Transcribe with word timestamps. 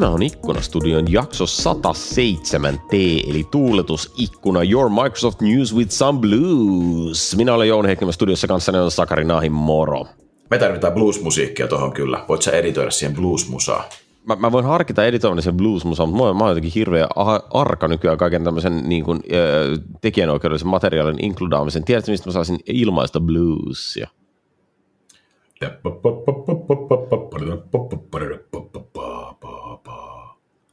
Tämä 0.00 0.10
on 0.10 0.22
Ikkunastudion 0.22 1.12
jakso 1.12 1.44
107T, 1.44 2.92
eli 3.30 3.44
tuuletusikkuna 3.50 4.62
Your 4.62 4.88
Microsoft 4.88 5.40
News 5.40 5.76
with 5.76 5.90
some 5.90 6.18
blues. 6.18 7.36
Minä 7.36 7.54
olen 7.54 7.68
Jouni 7.68 7.88
Heikkilä 7.88 8.12
studiossa 8.12 8.46
kanssani 8.46 8.78
on 8.78 8.90
Sakari 8.90 9.24
Nahin 9.24 9.52
moro. 9.52 10.06
Me 10.50 10.58
tarvitaan 10.58 10.92
blues-musiikkia 10.92 11.68
tuohon 11.68 11.92
kyllä. 11.92 12.24
Voit 12.28 12.42
sä 12.42 12.50
editoida 12.50 12.90
siihen 12.90 13.16
blues-musaa? 13.16 13.88
Mä, 14.26 14.36
mä 14.36 14.52
voin 14.52 14.64
harkita 14.64 15.04
editoiminen 15.04 15.42
sen 15.42 15.56
blues 15.56 15.84
mutta 15.84 16.06
mä, 16.06 16.34
mä 16.34 16.40
oon 16.40 16.50
jotenkin 16.50 16.72
hirveä 16.74 17.06
arka 17.50 17.88
nykyään 17.88 18.18
kaiken 18.18 18.44
tämmöisen 18.44 18.88
niin 18.88 19.04
kuin, 19.04 19.20
äh, 19.32 19.84
tekijänoikeudellisen 20.00 20.68
materiaalin 20.68 21.24
inkludaamisen. 21.24 21.84
Tiedätkö, 21.84 22.10
mistä 22.10 22.28
mä 22.28 22.32
saisin 22.32 22.58
ilmaista 22.66 23.20
bluesia? 23.20 24.08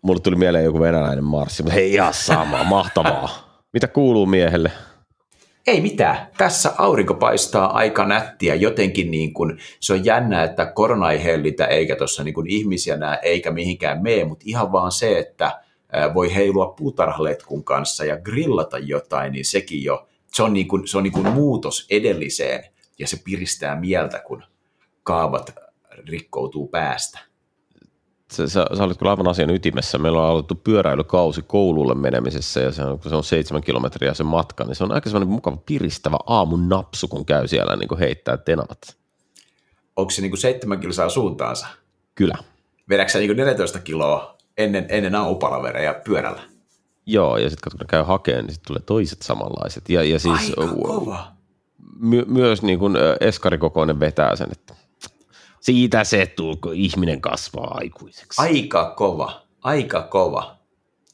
Mulle 0.02 0.20
tuli 0.20 0.36
mieleen 0.36 0.66
joku 0.66 0.80
venäläinen 0.80 1.24
marssi, 1.24 1.64
mutta 1.64 1.74
hei 1.74 1.94
ihan 1.94 2.14
sama, 2.14 2.64
mahtavaa. 2.64 3.60
Mitä 3.74 3.88
kuuluu 3.88 4.26
miehelle? 4.26 4.72
Ei 5.68 5.82
mitään. 5.82 6.28
Tässä 6.38 6.74
aurinko 6.78 7.14
paistaa 7.14 7.74
aika 7.74 8.06
nättiä. 8.06 8.56
Jotenkin 8.56 9.12
niin 9.12 9.34
kuin, 9.34 9.58
se 9.80 9.94
on 9.94 10.06
jännä, 10.06 10.44
että 10.44 10.66
korona 10.66 11.12
ei 11.12 11.24
hellitä 11.24 11.66
eikä 11.66 11.96
tuossa 11.96 12.24
niin 12.24 12.34
kuin 12.34 12.48
ihmisiä 12.50 12.98
näe 12.98 13.20
eikä 13.22 13.52
mihinkään 13.52 14.04
mene, 14.04 14.24
mutta 14.24 14.44
ihan 14.48 14.72
vaan 14.72 14.92
se, 14.92 15.20
että 15.20 15.62
voi 16.14 16.36
heilua 16.36 16.68
puutarhaletkun 16.68 17.64
kanssa 17.64 18.06
ja 18.06 18.18
grillata 18.18 18.78
jotain, 18.78 19.32
niin 19.32 19.46
sekin 19.46 19.84
jo, 19.84 20.08
se 20.34 20.44
on, 20.44 20.54
niin 20.54 20.68
kuin, 20.68 20.88
se 20.88 20.98
on 20.98 21.04
niin 21.04 21.14
kuin 21.14 21.34
muutos 21.34 21.88
edelliseen 21.90 22.64
ja 23.00 23.08
se 23.08 23.18
piristää 23.24 23.80
mieltä, 23.80 24.20
kun 24.20 24.44
kaavat 25.06 25.56
rikkoutuu 26.10 26.68
päästä 26.68 27.20
sä, 28.32 28.48
sä, 28.50 28.66
sä 28.78 28.84
olit 28.84 28.98
kyllä 28.98 29.12
aivan 29.12 29.28
asian 29.28 29.50
ytimessä. 29.50 29.98
Meillä 29.98 30.22
on 30.22 30.30
aloitettu 30.30 30.56
pyöräilykausi 30.56 31.42
koululle 31.42 31.96
menemisessä 31.96 32.60
ja 32.60 32.72
se 32.72 32.84
on, 32.84 33.00
kun 33.00 33.10
se 33.10 33.16
on 33.16 33.24
seitsemän 33.24 33.64
kilometriä 33.64 34.14
se 34.14 34.24
matka, 34.24 34.64
niin 34.64 34.76
se 34.76 34.84
on 34.84 34.92
aika 34.92 35.10
semmoinen 35.10 35.34
mukava 35.34 35.58
piristävä 35.58 36.18
aamun 36.28 36.70
napsu, 36.70 37.08
kun 37.08 37.26
käy 37.26 37.48
siellä 37.48 37.76
niin 37.76 37.88
kuin 37.88 38.00
heittää 38.00 38.38
tenavat. 38.38 38.98
Onko 39.96 40.12
se 40.12 40.22
niin 40.22 40.32
kuin 40.32 40.40
seitsemän 40.40 40.80
kilsaa 40.80 41.10
suuntaansa? 41.10 41.68
Kyllä. 42.16 42.38
Vedätkö 42.90 43.18
niin 43.18 43.30
kuin 43.30 43.38
14 43.38 43.80
kiloa 43.80 44.38
ennen, 44.58 44.86
ennen 44.90 45.16
aamupalavereja 45.16 45.94
pyörällä? 45.94 46.42
Joo, 47.06 47.38
ja 47.38 47.50
sitten 47.50 47.72
kun 47.72 47.80
ne 47.80 47.86
käy 47.90 48.04
hakemaan, 48.04 48.46
niin 48.46 48.54
sitten 48.54 48.68
tulee 48.68 48.82
toiset 48.86 49.22
samanlaiset. 49.22 49.90
Ja, 49.90 50.04
ja 50.04 50.20
siis, 50.20 50.54
Aika 50.58 50.74
kova. 50.74 51.28
My, 52.00 52.26
myös 52.28 52.62
niin 52.62 52.80
kuin 52.80 52.96
eskarikokoinen 53.20 54.00
vetää 54.00 54.36
sen, 54.36 54.48
että 54.52 54.76
siitä 55.66 56.04
se 56.04 56.26
tulko 56.26 56.72
ihminen 56.72 57.22
kasvaa 57.22 57.78
aikuiseksi. 57.78 58.42
Aika 58.42 58.94
kova, 58.98 59.42
aika 59.62 60.02
kova. 60.02 60.56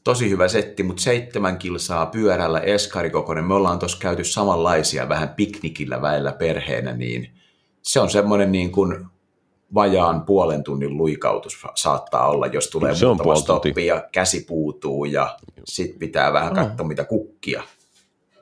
Tosi 0.04 0.30
hyvä 0.30 0.48
setti, 0.48 0.84
mutta 0.84 1.02
seitsemän 1.04 1.58
kilsaa 1.58 2.06
pyörällä 2.06 2.60
eskarikokoinen. 2.60 3.46
Me 3.46 3.54
ollaan 3.54 3.80
tuossa 3.80 3.98
käyty 4.00 4.24
samanlaisia 4.24 5.10
vähän 5.10 5.30
piknikillä 5.30 6.02
väillä 6.02 6.32
perheenä, 6.32 6.94
niin 6.94 7.32
se 7.82 8.00
on 8.00 8.10
semmoinen 8.10 8.52
niin 8.52 8.72
kuin 8.72 9.06
vajaan 9.74 10.22
puolen 10.22 10.64
tunnin 10.64 10.98
luikautus 10.98 11.62
saattaa 11.76 12.28
olla, 12.28 12.48
jos 12.48 12.68
tulee 12.68 12.96
se 12.96 13.06
muutama 13.06 13.36
stoppi 13.36 13.86
ja 13.86 14.08
käsi 14.12 14.46
puutuu 14.48 15.06
ja 15.06 15.38
sitten 15.66 16.00
pitää 16.00 16.34
vähän 16.34 16.54
katsoa, 16.54 16.88
mitä 16.88 17.04
kukkia. 17.04 17.64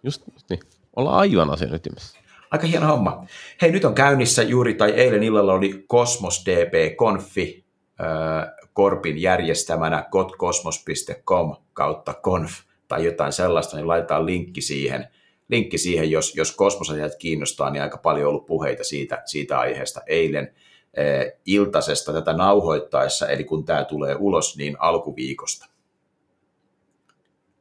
Just, 0.03 0.23
just 0.33 0.49
niin. 0.49 0.59
Ollaan 0.95 1.17
aivan 1.17 1.49
asian 1.49 1.73
ytimessä. 1.73 2.18
Aika 2.51 2.67
hieno 2.67 2.87
homma. 2.87 3.25
Hei, 3.61 3.71
nyt 3.71 3.85
on 3.85 3.95
käynnissä 3.95 4.43
juuri, 4.43 4.73
tai 4.73 4.91
eilen 4.91 5.23
illalla 5.23 5.53
oli 5.53 5.85
Cosmos 5.91 6.45
DB 6.45 6.95
Confi 6.95 7.65
äh, 8.01 8.51
Korpin 8.73 9.21
järjestämänä 9.21 10.05
gotcosmos.com 10.11 11.55
kautta 11.73 12.13
conf 12.13 12.51
tai 12.87 13.05
jotain 13.05 13.33
sellaista, 13.33 13.77
niin 13.77 13.87
laitetaan 13.87 14.25
linkki 14.25 14.61
siihen. 14.61 15.07
Linkki 15.49 15.77
siihen, 15.77 16.11
jos, 16.11 16.35
jos 16.35 16.55
kosmosasiat 16.55 17.15
kiinnostaa, 17.15 17.69
niin 17.69 17.83
aika 17.83 17.97
paljon 17.97 18.29
ollut 18.29 18.45
puheita 18.45 18.83
siitä, 18.83 19.21
siitä 19.25 19.59
aiheesta 19.59 20.01
eilen 20.07 20.53
äh, 20.99 21.39
iltasesta 21.45 22.13
tätä 22.13 22.33
nauhoittaessa, 22.33 23.29
eli 23.29 23.43
kun 23.43 23.65
tämä 23.65 23.83
tulee 23.83 24.15
ulos, 24.15 24.57
niin 24.57 24.75
alkuviikosta. 24.79 25.65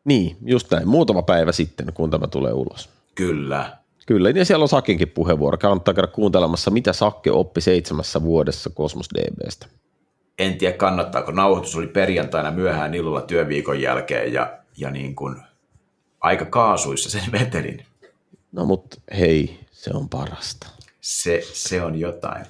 Niin, 0.04 0.36
just 0.46 0.70
näin. 0.70 0.88
Muutama 0.88 1.22
päivä 1.22 1.52
sitten, 1.52 1.92
kun 1.94 2.10
tämä 2.10 2.26
tulee 2.26 2.52
ulos. 2.52 2.88
Kyllä. 3.14 3.77
Kyllä, 4.08 4.30
ja 4.30 4.44
siellä 4.44 4.62
on 4.62 4.68
Sakinkin 4.68 5.08
puheenvuoro. 5.08 5.58
Kannattaa 5.58 5.94
käydä 5.94 6.06
kuuntelemassa, 6.06 6.70
mitä 6.70 6.92
Sakke 6.92 7.30
oppi 7.32 7.60
seitsemässä 7.60 8.22
vuodessa 8.22 8.70
Cosmos 8.70 9.08
DBstä. 9.14 9.66
En 10.38 10.58
tiedä, 10.58 10.76
kannattaako. 10.76 11.32
Nauhoitus 11.32 11.76
oli 11.76 11.86
perjantaina 11.86 12.50
myöhään 12.50 12.94
illalla 12.94 13.20
työviikon 13.20 13.80
jälkeen 13.80 14.32
ja, 14.32 14.58
ja 14.76 14.90
niin 14.90 15.14
kuin 15.14 15.36
aika 16.20 16.44
kaasuissa 16.44 17.10
sen 17.10 17.32
vetelin. 17.32 17.86
No 18.52 18.64
mutta 18.64 19.00
hei, 19.18 19.60
se 19.70 19.90
on 19.94 20.08
parasta. 20.08 20.66
Se, 21.00 21.42
se 21.52 21.82
on 21.82 22.00
jotain. 22.00 22.46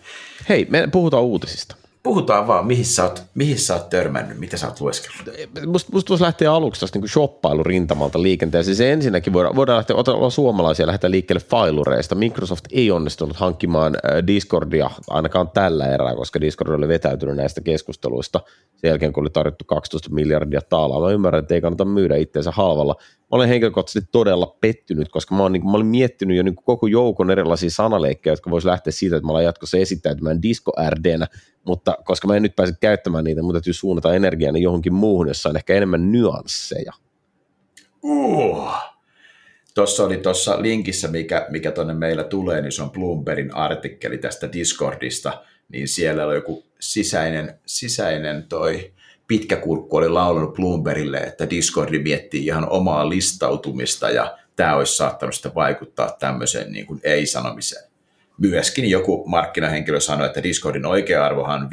Hei, 0.49 0.67
me 0.71 0.89
puhutaan 0.93 1.23
uutisista 1.23 1.77
puhutaan 2.09 2.47
vaan, 2.47 2.67
mihin 2.67 2.85
sä 2.85 3.05
oot, 3.05 3.23
mihin 3.35 3.59
sä 3.59 3.75
oot 3.75 3.91
törmännyt, 3.91 4.39
mitä 4.39 4.57
sä 4.57 4.67
oot 4.67 4.81
lueskellut. 4.81 5.37
Musta, 5.67 5.93
musta 5.93 6.07
tuossa 6.07 6.25
lähtee 6.25 6.49
aluksi 6.49 6.81
tästä 6.81 6.99
niin 6.99 7.09
shoppailurintamalta 7.09 8.23
liikenteeseen. 8.23 8.77
Se 8.77 8.93
ensinnäkin 8.93 9.33
voidaan, 9.33 9.57
voidaan 9.57 9.77
lähteä, 9.77 9.97
olla 9.97 10.31
suomalaisia 10.31 10.87
lähteä 10.87 11.11
liikkeelle 11.11 11.45
failureista. 11.51 12.15
Microsoft 12.15 12.65
ei 12.73 12.91
onnistunut 12.91 13.37
hankkimaan 13.37 13.97
Discordia 14.27 14.91
ainakaan 15.11 15.51
tällä 15.51 15.87
erää, 15.87 16.15
koska 16.15 16.41
Discord 16.41 16.71
oli 16.71 16.89
vetäytynyt 16.89 17.37
näistä 17.37 17.61
keskusteluista 17.61 18.41
sen 18.77 18.89
jälkeen, 18.89 19.13
kun 19.13 19.23
oli 19.23 19.31
tarjottu 19.31 19.65
12 19.65 20.11
miljardia 20.11 20.61
taalaa. 20.61 21.01
Mä 21.01 21.11
ymmärrän, 21.11 21.43
että 21.43 21.55
ei 21.55 21.61
kannata 21.61 21.85
myydä 21.85 22.17
itseensä 22.17 22.51
halvalla. 22.51 22.97
Olen 23.31 23.49
henkilökohtaisesti 23.49 24.09
todella 24.13 24.57
pettynyt, 24.61 25.09
koska 25.09 25.35
mä, 25.35 25.43
oon, 25.43 25.53
niin, 25.53 25.67
mä 25.67 25.73
olin 25.73 25.87
miettinyt 25.87 26.37
jo 26.37 26.43
niin 26.43 26.57
koko 26.57 26.87
joukon 26.87 27.31
erilaisia 27.31 27.71
sanaleikkejä, 27.71 28.33
jotka 28.33 28.51
voisi 28.51 28.67
lähteä 28.67 28.91
siitä, 28.93 29.17
että 29.17 29.27
mä 29.27 29.33
olen 29.33 29.45
jatkossa 29.45 29.79
esittäytymään 29.79 30.43
Disco 30.43 30.73
RDnä, 30.91 31.27
mutta 31.65 31.99
koska 32.05 32.29
mä 32.29 32.37
en 32.37 32.43
nyt 32.43 32.57
pääse 32.57 32.75
käyttämään 32.81 33.25
niitä, 33.25 33.43
mutta 33.43 33.57
täytyy 33.57 33.73
suunnata 33.73 34.15
energiaa 34.15 34.59
johonkin 34.59 34.95
muuhun, 34.95 35.29
jossa 35.29 35.49
on 35.49 35.57
ehkä 35.57 35.75
enemmän 35.75 36.13
nyansseja. 36.13 36.93
Uh. 38.03 38.69
Tuossa 39.75 40.05
oli 40.05 40.17
tuossa 40.17 40.63
linkissä, 40.63 41.09
mikä, 41.09 41.47
mikä 41.51 41.71
tuonne 41.71 41.95
meillä 41.95 42.25
tulee, 42.25 42.63
niin 42.63 42.73
se 42.73 42.83
on 42.83 42.91
Bloombergin 42.91 43.55
artikkeli 43.55 44.19
tästä 44.19 44.53
Discordista, 44.53 45.43
niin 45.69 45.89
siellä 45.89 46.27
oli 46.27 46.35
joku 46.35 46.65
sisäinen, 46.81 47.61
sisäinen 47.67 48.43
toi 48.49 48.93
pitkäkurkku 49.29 49.97
oli 49.97 50.09
laulanut 50.09 50.55
Bloombergille, 50.55 51.19
että 51.19 51.51
Discordi 51.51 51.99
miettii 51.99 52.47
ihan 52.47 52.69
omaa 52.71 53.09
listautumista 53.09 54.11
ja 54.11 54.39
tämä 54.57 54.77
olisi 54.77 54.97
saattanut 54.97 55.35
sitten 55.35 55.55
vaikuttaa 55.55 56.17
tämmöiseen 56.19 56.73
niin 56.73 56.87
kuin 56.87 57.01
ei-sanomiseen. 57.05 57.89
Myöskin 58.39 58.91
joku 58.91 59.25
markkinahenkilö 59.27 60.01
sanoi, 60.01 60.27
että 60.27 60.43
Discordin 60.43 60.87
oikea 60.87 61.25
arvohan 61.25 61.63
on 61.63 61.69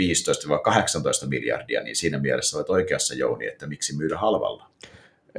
15-18 1.26 1.28
miljardia, 1.30 1.84
niin 1.84 1.96
siinä 1.96 2.20
mielessä 2.20 2.58
olet 2.58 2.70
oikeassa 2.70 3.16
Jouni, 3.16 3.48
että 3.48 3.68
miksi 3.68 3.98
myydä 3.98 4.18
halvalla. 4.18 4.70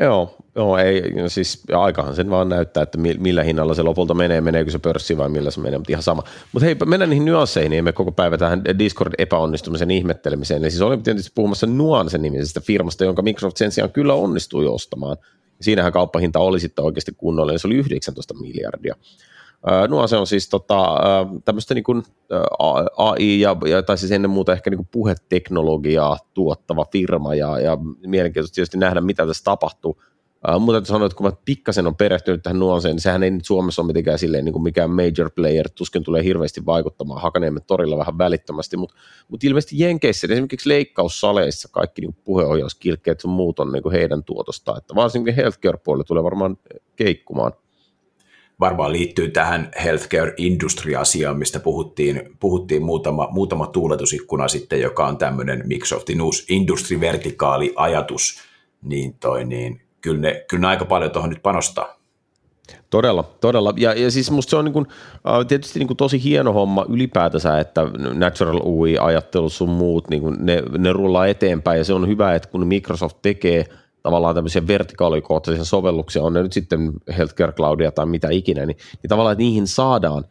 Joo, 0.00 0.36
joo 0.56 0.78
ei, 0.78 1.02
siis 1.28 1.62
aikahan 1.72 2.14
sen 2.14 2.30
vaan 2.30 2.48
näyttää, 2.48 2.82
että 2.82 2.98
millä 2.98 3.42
hinnalla 3.42 3.74
se 3.74 3.82
lopulta 3.82 4.14
menee, 4.14 4.40
meneekö 4.40 4.70
se 4.70 4.78
pörssi 4.78 5.18
vai 5.18 5.28
millä 5.28 5.50
se 5.50 5.60
menee, 5.60 5.78
mutta 5.78 5.92
ihan 5.92 6.02
sama. 6.02 6.22
Mutta 6.52 6.64
hei, 6.64 6.76
mennään 6.86 7.10
niihin 7.10 7.24
nyansseihin, 7.24 7.70
niin 7.70 7.84
me 7.84 7.92
koko 7.92 8.12
päivä 8.12 8.38
tähän 8.38 8.62
Discord-epäonnistumisen 8.78 9.90
ihmettelemiseen. 9.90 10.62
Eli 10.62 10.70
siis 10.70 10.82
olin 10.82 11.02
tietysti 11.02 11.32
puhumassa 11.34 11.66
Nuansen 11.66 12.22
nimisestä 12.22 12.60
firmasta, 12.60 13.04
jonka 13.04 13.22
Microsoft 13.22 13.56
sen 13.56 13.72
sijaan 13.72 13.92
kyllä 13.92 14.14
onnistui 14.14 14.66
ostamaan. 14.66 15.16
Siinähän 15.60 15.92
kauppahinta 15.92 16.38
oli 16.38 16.60
sitten 16.60 16.84
oikeasti 16.84 17.12
kunnollinen, 17.16 17.58
se 17.58 17.66
oli 17.66 17.74
19 17.74 18.34
miljardia. 18.34 18.94
Nuance 19.88 20.16
on 20.16 20.26
siis 20.26 20.48
tota, 20.48 20.96
tämmöistä 21.44 21.74
niin 21.74 21.84
kuin 21.84 22.02
AI 22.96 23.40
ja, 23.40 23.56
tai 23.86 23.98
siis 23.98 24.12
ennen 24.12 24.30
muuta 24.30 24.52
ehkä 24.52 24.70
niin 24.70 24.78
kuin 24.78 24.88
puheteknologiaa 24.90 26.18
tuottava 26.34 26.86
firma 26.92 27.34
ja, 27.34 27.60
ja 27.60 27.78
mielenkiintoista 28.06 28.54
tietysti 28.54 28.78
nähdä, 28.78 29.00
mitä 29.00 29.26
tässä 29.26 29.44
tapahtuu. 29.44 30.02
Mutta 30.60 30.72
täytyy 30.72 30.86
sanoa, 30.86 31.06
että 31.06 31.16
kun 31.16 31.26
mä 31.26 31.32
pikkasen 31.44 31.86
on 31.86 31.96
perehtynyt 31.96 32.42
tähän 32.42 32.58
nuanseen, 32.58 32.94
niin 32.94 33.02
sehän 33.02 33.22
ei 33.22 33.30
nyt 33.30 33.44
Suomessa 33.44 33.82
ole 33.82 33.86
mitenkään 33.86 34.18
silleen 34.18 34.44
niin 34.44 34.52
kuin 34.52 34.62
mikään 34.62 34.90
major 34.90 35.30
player, 35.34 35.68
tuskin 35.70 36.02
tulee 36.04 36.24
hirveästi 36.24 36.66
vaikuttamaan. 36.66 37.22
Hakaniemen 37.22 37.62
torilla 37.66 37.98
vähän 37.98 38.18
välittömästi, 38.18 38.76
mutta, 38.76 38.94
mutta 39.28 39.46
ilmeisesti 39.46 39.78
Jenkeissä, 39.78 40.26
esimerkiksi 40.30 40.68
leikkaussaleissa 40.68 41.68
kaikki 41.72 42.00
niin 42.00 42.16
puheohjauskilkkeet 42.24 43.20
sun 43.20 43.30
muut 43.30 43.58
on 43.58 43.72
niin 43.72 43.82
kuin 43.82 43.92
heidän 43.92 44.24
tuotosta, 44.24 44.76
että 44.78 44.94
varsinkin 44.94 45.34
healthcare-puolelle 45.34 46.04
tulee 46.04 46.22
varmaan 46.22 46.58
keikkumaan 46.96 47.52
varmaan 48.60 48.92
liittyy 48.92 49.30
tähän 49.30 49.70
healthcare 49.84 50.34
industry-asiaan, 50.36 51.38
mistä 51.38 51.60
puhuttiin, 51.60 52.36
puhuttiin 52.40 52.82
muutama, 52.82 53.28
muutama 53.30 53.66
tuuletusikkuna 53.66 54.48
sitten, 54.48 54.80
joka 54.80 55.06
on 55.06 55.18
tämmöinen 55.18 55.62
Microsoftin 55.66 56.22
uusi 56.22 56.54
industry-vertikaali 56.54 57.72
ajatus, 57.76 58.40
niin, 58.82 59.14
toi, 59.14 59.44
niin 59.44 59.80
kyllä, 60.00 60.20
ne, 60.20 60.44
kyllä 60.48 60.60
ne 60.60 60.66
aika 60.66 60.84
paljon 60.84 61.10
tuohon 61.10 61.30
nyt 61.30 61.42
panostaa. 61.42 61.96
Todella, 62.90 63.24
todella. 63.40 63.74
Ja, 63.76 63.94
ja 63.94 64.10
siis 64.10 64.30
musta 64.30 64.50
se 64.50 64.56
on 64.56 64.64
niin 64.64 64.72
kuin, 64.72 64.86
äh, 65.12 65.46
tietysti 65.48 65.78
niin 65.78 65.86
kuin 65.86 65.96
tosi 65.96 66.24
hieno 66.24 66.52
homma 66.52 66.86
ylipäätänsä, 66.88 67.58
että 67.58 67.82
Natural 68.14 68.60
UI-ajattelu 68.64 69.48
sun 69.48 69.68
muut, 69.68 70.10
niin 70.10 70.22
kuin 70.22 70.36
ne, 70.40 70.62
ne 70.78 70.92
rullaa 70.92 71.26
eteenpäin 71.26 71.78
ja 71.78 71.84
se 71.84 71.92
on 71.92 72.08
hyvä, 72.08 72.34
että 72.34 72.48
kun 72.48 72.66
Microsoft 72.66 73.16
tekee 73.22 73.64
tavallaan 74.06 74.34
tämmöisiä 74.34 74.66
vertikaalikohtaisia 74.66 75.64
sovelluksia, 75.64 76.22
on 76.22 76.32
ne 76.32 76.42
nyt 76.42 76.52
sitten 76.52 76.92
Healthcare 77.18 77.52
Cloudia 77.52 77.92
tai 77.92 78.06
mitä 78.06 78.28
ikinä, 78.30 78.66
niin, 78.66 78.76
niin 79.02 79.08
tavallaan, 79.08 79.32
että 79.32 79.42
niihin 79.42 79.66
saadaan 79.66 80.24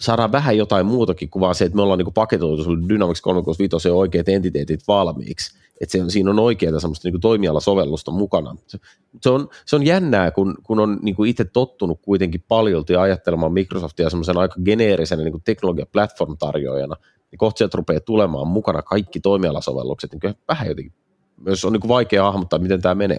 saadaan 0.00 0.32
vähän 0.32 0.56
jotain 0.56 0.86
muutakin 0.86 1.30
kuin 1.30 1.40
vaan 1.40 1.54
se, 1.54 1.64
että 1.64 1.76
me 1.76 1.82
ollaan 1.82 1.98
niin 1.98 2.14
paketoitu 2.14 2.64
sulle 2.64 2.88
Dynamics 2.88 3.20
365 3.20 3.88
oikeat 3.88 4.28
entiteetit 4.28 4.80
valmiiksi 4.88 5.60
että 5.80 5.98
se, 5.98 6.04
siinä 6.08 6.30
on 6.30 6.38
oikeaa 6.38 6.80
semmoista 6.80 7.08
niin 7.08 7.20
toimialasovellusta 7.20 8.10
mukana. 8.10 8.56
Se, 9.20 9.30
on, 9.30 9.48
se 9.66 9.76
on 9.76 9.86
jännää, 9.86 10.30
kun, 10.30 10.54
kun 10.62 10.80
on 10.80 10.98
niin 11.02 11.26
itse 11.26 11.44
tottunut 11.44 12.00
kuitenkin 12.02 12.44
paljolti 12.48 12.96
ajattelemaan 12.96 13.52
Microsoftia 13.52 14.10
semmoisen 14.10 14.38
aika 14.38 14.54
geneerisenä 14.64 15.24
niin 15.24 15.42
teknologia 15.44 15.86
platform 15.86 16.36
tarjoajana 16.38 16.96
niin 17.30 17.38
kohta 17.38 17.58
sieltä 17.58 17.76
rupeaa 17.76 18.00
tulemaan 18.00 18.48
mukana 18.48 18.82
kaikki 18.82 19.20
toimialasovellukset, 19.20 20.12
niin 20.12 20.20
kyllä 20.20 20.34
vähän 20.48 20.68
jotenkin 20.68 20.92
myös 21.40 21.64
on 21.64 21.72
niin 21.72 21.88
vaikea 21.88 22.22
hahmottaa, 22.22 22.58
miten 22.58 22.82
tämä 22.82 22.94
menee. 22.94 23.18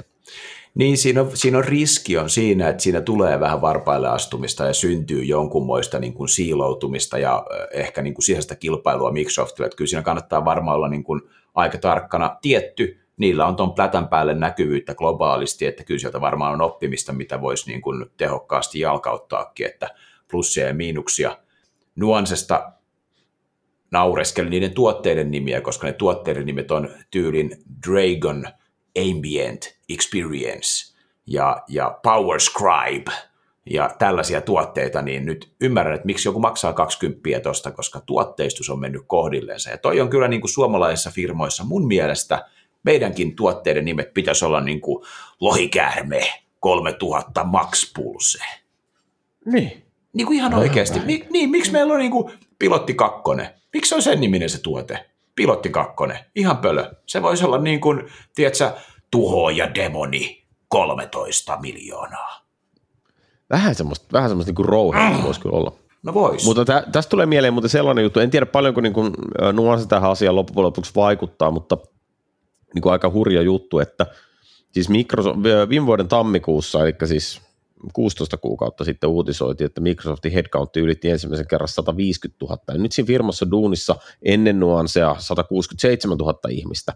Niin, 0.75 0.97
siinä 0.97 1.21
on, 1.21 1.31
siinä 1.33 1.57
on 1.57 1.63
riski 1.63 2.17
on 2.17 2.29
siinä, 2.29 2.69
että 2.69 2.83
siinä 2.83 3.01
tulee 3.01 3.39
vähän 3.39 3.61
varpaille 3.61 4.09
astumista 4.09 4.65
ja 4.65 4.73
syntyy 4.73 5.23
jonkunmoista 5.23 5.99
niin 5.99 6.13
kuin 6.13 6.29
siiloutumista 6.29 7.17
ja 7.17 7.45
ehkä 7.73 8.01
niin 8.01 8.13
kuin 8.13 8.23
sisäistä 8.23 8.55
kilpailua 8.55 9.11
Microsoftille. 9.11 9.65
Että 9.65 9.77
kyllä 9.77 9.89
siinä 9.89 10.01
kannattaa 10.03 10.45
varmaan 10.45 10.75
olla 10.77 10.89
niin 10.89 11.03
kuin– 11.03 11.21
aika 11.55 11.77
tarkkana. 11.77 12.37
Tietty, 12.41 12.99
niillä 13.17 13.45
on 13.45 13.55
tuon 13.55 13.73
plätän 13.73 14.07
päälle 14.07 14.33
näkyvyyttä 14.33 14.95
globaalisti, 14.95 15.65
että 15.65 15.83
kyllä 15.83 15.99
sieltä 15.99 16.21
varmaan 16.21 16.53
on 16.53 16.61
oppimista, 16.61 17.13
mitä 17.13 17.41
voisi 17.41 17.67
niin 17.67 17.81
kuin 17.81 18.05
tehokkaasti 18.17 18.79
jalkauttaakin, 18.79 19.65
että 19.65 19.89
plussia 20.31 20.67
ja 20.67 20.73
miinuksia. 20.73 21.37
Nuansesta 21.95 22.71
naureskelin 23.91 24.49
niiden 24.49 24.73
tuotteiden 24.73 25.31
nimiä, 25.31 25.61
koska 25.61 25.87
ne 25.87 25.93
tuotteiden 25.93 26.45
nimet 26.45 26.71
on 26.71 26.89
tyylin 27.11 27.51
Dragon 27.87 28.45
Ambient 29.09 29.77
Experience 29.89 30.95
ja, 31.27 31.63
ja 31.67 31.99
Power 32.03 32.39
Scribe– 32.39 33.11
ja 33.65 33.95
tällaisia 33.99 34.41
tuotteita, 34.41 35.01
niin 35.01 35.25
nyt 35.25 35.51
ymmärrän, 35.61 35.95
että 35.95 36.05
miksi 36.05 36.27
joku 36.27 36.39
maksaa 36.39 36.73
20 36.73 37.39
tuosta, 37.43 37.71
koska 37.71 37.99
tuotteistus 37.99 38.69
on 38.69 38.79
mennyt 38.79 39.01
kohdilleensa. 39.07 39.69
Ja 39.69 39.77
toi 39.77 40.01
on 40.01 40.09
kyllä 40.09 40.27
niin 40.27 40.41
kuin 40.41 40.51
suomalaisissa 40.51 41.11
firmoissa 41.11 41.63
mun 41.63 41.87
mielestä 41.87 42.45
meidänkin 42.83 43.35
tuotteiden 43.35 43.85
nimet 43.85 44.13
pitäisi 44.13 44.45
olla 44.45 44.61
niin 44.61 44.81
kuin 44.81 45.05
lohikäärme 45.39 46.21
3000 46.59 47.43
Max 47.43 47.93
Pulse. 47.93 48.43
Niin. 49.45 49.83
Niin 50.13 50.27
kuin 50.27 50.37
ihan 50.37 50.53
oikeasti. 50.53 50.99
Mi- 50.99 51.27
niin, 51.29 51.49
miksi 51.49 51.71
meillä 51.71 51.93
on 51.93 51.99
niin 51.99 52.11
kuin 52.11 52.33
pilotti 52.59 52.93
kakkonen? 52.93 53.49
Miksi 53.73 53.95
on 53.95 54.01
sen 54.01 54.21
niminen 54.21 54.49
se 54.49 54.61
tuote? 54.61 55.05
Pilotti 55.35 55.69
kakkonen. 55.69 56.19
Ihan 56.35 56.57
pölö. 56.57 56.91
Se 57.05 57.21
voisi 57.21 57.45
olla 57.45 57.57
niin 57.57 57.81
kuin, 57.81 58.03
tiedätkö, 58.35 58.71
tuho 59.11 59.49
ja 59.49 59.75
demoni 59.75 60.43
13 60.67 61.57
miljoonaa. 61.61 62.41
Vähän 63.49 63.75
semmoista, 63.75 64.07
vähän 64.13 64.29
semmoista 64.29 64.49
niin 64.49 64.55
kuin 64.55 64.65
rouhea 64.65 65.09
mm. 65.09 65.23
voisi 65.23 65.41
kyllä 65.41 65.57
olla. 65.57 65.71
No 66.03 66.13
vois. 66.13 66.45
Mutta 66.45 66.65
tä, 66.65 66.83
tästä 66.91 67.09
tulee 67.09 67.25
mieleen 67.25 67.53
muuten 67.53 67.69
sellainen 67.69 68.03
juttu, 68.03 68.19
en 68.19 68.29
tiedä 68.29 68.45
paljonko 68.45 68.81
niin 68.81 68.93
kuin, 68.93 69.13
nuansa 69.53 69.85
tähän 69.85 70.11
asiaan 70.11 70.35
loppujen 70.35 70.65
lopuksi 70.65 70.91
vaikuttaa, 70.95 71.51
mutta 71.51 71.77
niin 72.73 72.81
kuin 72.81 72.93
aika 72.93 73.09
hurja 73.09 73.41
juttu, 73.41 73.79
että 73.79 74.05
siis 74.71 74.89
Microsoft, 74.89 75.39
viime 75.69 75.85
vuoden 75.85 76.07
tammikuussa, 76.07 76.83
eli 76.83 76.95
siis 77.05 77.41
16 77.93 78.37
kuukautta 78.37 78.83
sitten 78.83 79.09
uutisoitiin, 79.09 79.65
että 79.65 79.81
Microsoftin 79.81 80.31
headcount 80.31 80.77
ylitti 80.77 81.09
ensimmäisen 81.09 81.47
kerran 81.47 81.67
150 81.67 82.45
000. 82.45 82.57
Ja 82.67 82.77
nyt 82.77 82.91
siinä 82.91 83.07
firmassa 83.07 83.51
duunissa 83.51 83.95
ennen 84.21 84.59
nuansea 84.59 85.15
167 85.19 86.17
000 86.17 86.39
ihmistä. 86.49 86.93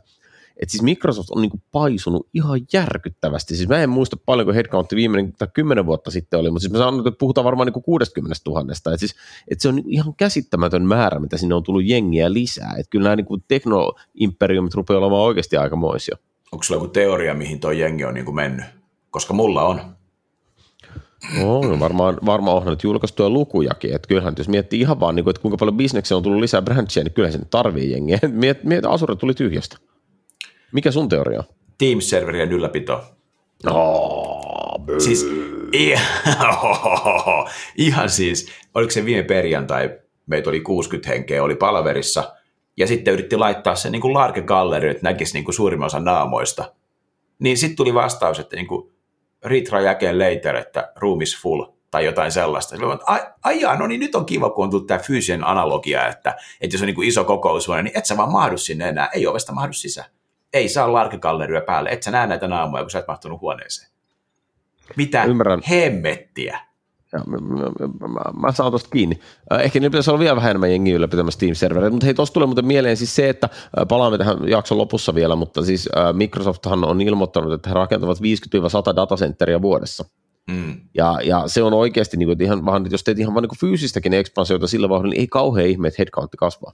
Et 0.62 0.70
siis 0.70 0.84
Microsoft 0.84 1.30
on 1.30 1.42
niinku 1.42 1.62
paisunut 1.72 2.28
ihan 2.34 2.62
järkyttävästi. 2.74 3.56
Siis 3.56 3.70
mä 3.70 3.80
en 3.80 3.90
muista 3.90 4.18
paljonko 4.26 4.54
headcountti 4.54 4.96
viimeinen 4.96 5.34
tai 5.34 5.48
kymmenen 5.54 5.86
vuotta 5.86 6.12
sitten 6.12 6.40
oli, 6.40 6.50
mutta 6.50 6.62
siis 6.62 6.72
mä 6.72 6.78
sanon, 6.78 7.08
että 7.08 7.20
puhutaan 7.20 7.46
varmaan 7.46 7.68
niinku 7.68 7.82
60 7.82 8.36
000. 8.48 8.94
Et 8.94 9.00
siis, 9.00 9.16
et 9.52 9.62
se 9.62 9.70
on 9.70 9.82
ihan 9.88 10.16
käsittämätön 10.16 10.86
määrä, 10.86 11.20
mitä 11.20 11.38
sinne 11.38 11.56
on 11.56 11.64
tullut 11.64 11.86
jengiä 11.86 12.34
lisää. 12.34 12.76
Et 12.78 12.88
kyllä 12.90 13.04
nämä 13.04 13.16
niinku 13.16 13.38
teknoimperiumit 13.48 14.74
rupeaa 14.74 15.00
olemaan 15.00 15.22
oikeasti 15.22 15.58
aikamoisia. 15.58 16.18
Onko 16.52 16.64
sulla 16.64 16.82
joku 16.82 16.94
teoria, 16.94 17.34
mihin 17.34 17.60
tuo 17.60 17.72
jengi 17.72 18.06
on 18.06 18.14
niinku 18.14 18.32
mennyt? 18.32 18.66
Koska 19.12 19.34
mulla 19.34 19.64
on. 19.64 19.95
On, 21.44 21.80
varmaan, 21.80 22.18
varmaan 22.26 22.58
onhan 22.58 22.72
nyt 22.72 22.84
julkaistuja 22.84 23.30
lukujakin, 23.30 23.96
että 23.96 24.08
kyllähän 24.08 24.34
jos 24.38 24.50
miettii 24.50 24.82
ihan 24.82 25.00
vaan, 25.00 25.16
niin 25.16 25.24
kuin, 25.24 25.32
että 25.32 25.42
kuinka 25.42 25.58
paljon 25.58 25.78
bisneksiä 25.78 26.18
on 26.18 26.24
tullut 26.24 26.40
lisää 26.40 26.62
branchia, 26.62 27.04
niin 27.04 27.14
kyllä 27.14 27.32
se 27.32 27.40
tarvii 27.50 27.92
jengiä. 27.92 28.20
Miet, 28.32 28.64
miet, 28.64 28.86
Asura 28.86 29.16
tuli 29.16 29.34
tyhjästä. 29.34 29.78
Mikä 30.72 30.92
sun 30.92 31.10
teoria 31.10 31.40
on? 31.40 31.46
Teams-serverien 31.78 32.52
ylläpito. 32.52 33.04
Oh, 33.70 34.82
siis, 34.98 35.28
ihan 37.78 38.10
siis, 38.10 38.48
oliko 38.74 38.92
se 38.92 39.06
viime 39.06 39.24
perjantai, 39.24 40.00
meitä 40.28 40.50
oli 40.50 40.62
60 40.62 41.10
henkeä, 41.10 41.44
oli 41.44 41.56
palaverissa, 41.56 42.34
ja 42.78 42.88
sitten 42.88 43.14
yritti 43.14 43.38
laittaa 43.38 43.76
se 43.76 43.90
niin 43.90 44.02
kuin 44.02 44.14
Larke 44.14 44.42
Gallery, 44.42 44.90
että 44.90 45.04
näkisi 45.04 45.34
niin 45.34 45.46
kuin 45.46 45.56
suurimman 45.56 45.86
osan 45.86 46.04
naamoista. 46.04 46.74
Niin 47.40 47.58
sitten 47.58 47.76
tuli 47.76 47.94
vastaus, 47.94 48.40
että 48.40 48.56
niin 48.56 48.68
kuin 48.68 48.95
Ritra 49.46 49.82
jäkeen 49.82 50.20
later, 50.20 50.56
että 50.56 50.92
room 50.96 51.22
is 51.22 51.42
full, 51.42 51.66
tai 51.92 52.06
jotain 52.06 52.32
sellaista. 52.32 52.76
Ai, 53.06 53.20
ai 53.44 53.62
jaa, 53.62 53.76
no 53.76 53.88
niin 53.88 54.00
nyt 54.00 54.16
on 54.16 54.26
kiva, 54.26 54.50
kun 54.50 54.64
on 54.64 54.70
tullut 54.70 54.88
tämä 54.88 55.00
fyysinen 55.00 55.48
analogia, 55.48 56.08
että, 56.08 56.36
että 56.62 56.74
jos 56.76 56.82
on 56.82 56.86
niin 56.86 56.96
kuin 56.96 57.08
iso 57.08 57.24
kokoushuone, 57.24 57.82
niin 57.82 57.98
et 57.98 58.06
sä 58.06 58.18
vaan 58.18 58.32
mahdu 58.32 58.58
sinne 58.58 58.90
enää, 58.90 59.10
ei 59.14 59.28
ovesta 59.28 59.54
mahdu 59.54 59.74
sisään 59.74 60.10
ei 60.56 60.70
saa 60.70 60.94
larkikalleria 60.94 61.62
päälle, 61.62 61.90
et 61.90 62.04
sä 62.04 62.12
näe 62.12 62.28
näitä 62.28 62.48
naamoja, 62.48 62.84
kun 62.84 62.92
sä 62.92 63.00
et 63.00 63.08
mahtunut 63.08 63.42
huoneeseen. 63.42 63.92
Mitä 64.96 65.24
Ymmärrän. 65.24 65.62
hemmettiä? 65.70 66.60
Ja, 67.16 67.24
mä, 67.28 67.38
mä, 67.38 68.08
mä, 68.08 68.22
mä 68.42 68.52
saan 68.52 68.72
tuosta 68.72 68.90
kiinni. 68.90 69.20
Äh, 69.54 69.60
ehkä 69.60 69.80
niillä 69.80 69.92
pitäisi 69.92 70.10
olla 70.10 70.20
vielä 70.20 70.36
vähän 70.36 70.50
enemmän 70.50 70.72
jengiä 70.72 70.96
ylläpitämässä 70.96 71.40
Teams-servereitä, 71.40 71.92
mutta 71.92 72.06
hei, 72.06 72.14
tuossa 72.14 72.34
tulee 72.34 72.48
muuten 72.48 72.66
mieleen 72.66 72.98
siis 72.98 73.16
se, 73.16 73.30
että 73.30 73.50
äh, 73.54 73.88
palaamme 73.88 74.18
tähän 74.18 74.50
jakson 74.50 74.78
lopussa 74.78 75.16
vielä, 75.16 75.36
mutta 75.36 75.66
siis 75.66 75.90
äh, 75.98 76.14
Microsofthan 76.14 76.84
on 76.84 77.02
ilmoittanut, 77.02 77.54
että 77.54 77.70
he 77.70 77.74
rakentavat 77.74 78.18
50-100 78.18 78.96
datacenteria 78.96 79.62
vuodessa. 79.62 80.06
Mm. 80.52 80.82
Ja, 80.94 81.20
ja, 81.24 81.48
se 81.48 81.64
on 81.64 81.74
oikeasti, 81.74 82.18
niin 82.18 82.28
kuin, 82.28 82.34
että 82.34 82.44
ihan, 82.44 82.66
vaan, 82.66 82.88
jos 82.92 83.04
teet 83.04 83.20
ihan 83.20 83.34
vaan 83.34 83.44
niin 83.44 83.60
fyysistä 83.60 84.00
ekspansioita 84.12 84.68
sillä 84.68 84.90
vauhdilla, 84.90 85.12
niin 85.14 85.22
ei 85.22 85.28
kauhean 85.28 85.68
ihme, 85.68 85.88
että 85.88 85.96
headcountti 86.00 86.38
kasvaa. 86.38 86.74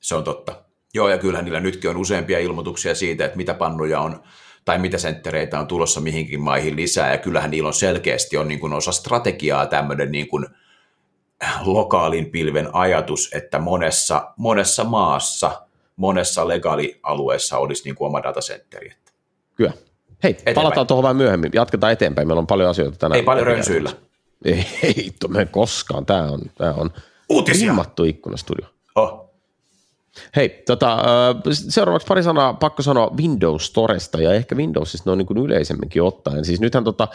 Se 0.00 0.14
on 0.14 0.24
totta. 0.24 0.62
Joo, 0.94 1.08
ja 1.08 1.18
kyllähän 1.18 1.44
niillä 1.44 1.60
nytkin 1.60 1.90
on 1.90 1.96
useampia 1.96 2.38
ilmoituksia 2.38 2.94
siitä, 2.94 3.24
että 3.24 3.36
mitä 3.36 3.54
pannuja 3.54 4.00
on 4.00 4.22
tai 4.64 4.78
mitä 4.78 4.98
senttereitä 4.98 5.60
on 5.60 5.66
tulossa 5.66 6.00
mihinkin 6.00 6.40
maihin 6.40 6.76
lisää, 6.76 7.10
ja 7.10 7.18
kyllähän 7.18 7.50
niillä 7.50 7.66
on 7.66 7.74
selkeästi 7.74 8.36
on 8.36 8.48
niin 8.48 8.60
kuin 8.60 8.72
osa 8.72 8.92
strategiaa 8.92 9.66
tämmöinen 9.66 10.12
niin 10.12 10.28
kuin 10.28 10.46
lokaalin 11.64 12.30
pilven 12.30 12.68
ajatus, 12.72 13.30
että 13.34 13.58
monessa, 13.58 14.32
monessa 14.36 14.84
maassa, 14.84 15.62
monessa 15.96 16.48
legaalialueessa 16.48 17.58
olisi 17.58 17.84
niin 17.84 17.94
kuin 17.94 18.06
oma 18.06 18.22
datacentteri. 18.22 18.92
Kyllä. 19.54 19.72
Hei, 20.22 20.30
eteenpäin. 20.30 20.54
palataan 20.54 20.86
tuohon 20.86 21.02
vähän 21.02 21.16
myöhemmin. 21.16 21.50
Jatketaan 21.54 21.92
eteenpäin. 21.92 22.28
Meillä 22.28 22.40
on 22.40 22.46
paljon 22.46 22.70
asioita 22.70 22.98
tänään. 22.98 23.16
Ei 23.16 23.22
paljon 23.22 23.46
rönsyillä. 23.46 23.90
Ei, 24.44 24.66
ei 24.82 25.12
me 25.28 25.46
koskaan. 25.46 26.06
Tämä 26.06 26.22
on, 26.22 26.40
tämä 26.58 26.72
on 26.72 26.90
Uutisia. 27.28 27.74
ikkunastudio. 28.06 28.73
Hei, 30.36 30.62
tota, 30.66 30.98
seuraavaksi 31.52 32.06
pari 32.06 32.22
sanaa, 32.22 32.54
pakko 32.54 32.82
sanoa 32.82 33.10
Windows 33.18 33.66
Storesta 33.66 34.22
ja 34.22 34.32
ehkä 34.32 34.56
Windowsista 34.56 35.10
noin 35.10 35.18
niin 35.18 35.26
kuin 35.26 35.38
yleisemminkin 35.38 36.02
ottaen. 36.02 36.44
Siis 36.44 36.60
nythän 36.60 36.84
tota, 36.84 37.08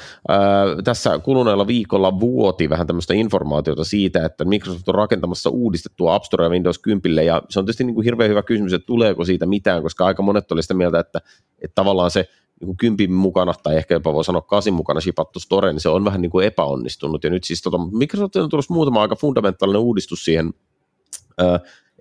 tässä 0.84 1.20
kuluneella 1.20 1.68
viikolla 1.68 2.20
vuoti 2.20 2.70
vähän 2.70 2.88
tämmöistä 2.88 3.14
informaatiota 3.14 3.84
siitä, 3.84 4.26
että 4.26 4.46
Microsoft 4.46 4.90
on 4.90 4.96
rakentamassa 4.96 5.50
uudistettua 5.50 6.16
App 6.16 6.26
Store 6.26 6.46
ja 6.46 6.50
Windows 6.50 6.80
10 6.80 7.26
ja 7.26 7.42
se 7.50 7.60
on 7.60 7.66
tietysti 7.66 7.84
niin 7.84 7.96
kuin 7.96 8.06
hirveän 8.06 8.30
hyvä 8.30 8.44
kysymys, 8.44 8.74
että 8.74 8.86
tuleeko 8.86 9.26
siitä 9.26 9.46
mitään, 9.46 9.82
koska 9.82 10.06
aika 10.06 10.24
monet 10.24 10.52
oli 10.52 10.62
sitä 10.62 10.74
mieltä, 10.74 11.00
että, 11.00 11.22
että 11.62 11.76
tavallaan 11.76 12.12
se 12.12 12.26
niin 12.60 12.68
kuin 12.68 12.78
kympin 12.78 13.14
mukana, 13.14 13.54
tai 13.64 13.78
ehkä 13.78 13.96
jopa 13.96 14.14
voi 14.14 14.24
sanoa 14.24 14.42
kasin 14.42 14.74
mukana 14.74 15.02
shipattu 15.02 15.40
store, 15.40 15.74
niin 15.74 15.80
se 15.80 15.90
on 15.90 16.06
vähän 16.06 16.22
niin 16.22 16.30
kuin 16.30 16.46
epäonnistunut. 16.46 17.24
Ja 17.24 17.30
nyt 17.30 17.44
siis 17.44 17.62
tota, 17.62 17.78
Microsoft 17.92 18.36
on 18.36 18.50
tullut 18.50 18.70
muutama 18.70 19.02
aika 19.02 19.16
fundamentaalinen 19.16 19.82
uudistus 19.82 20.26
siihen 20.26 20.54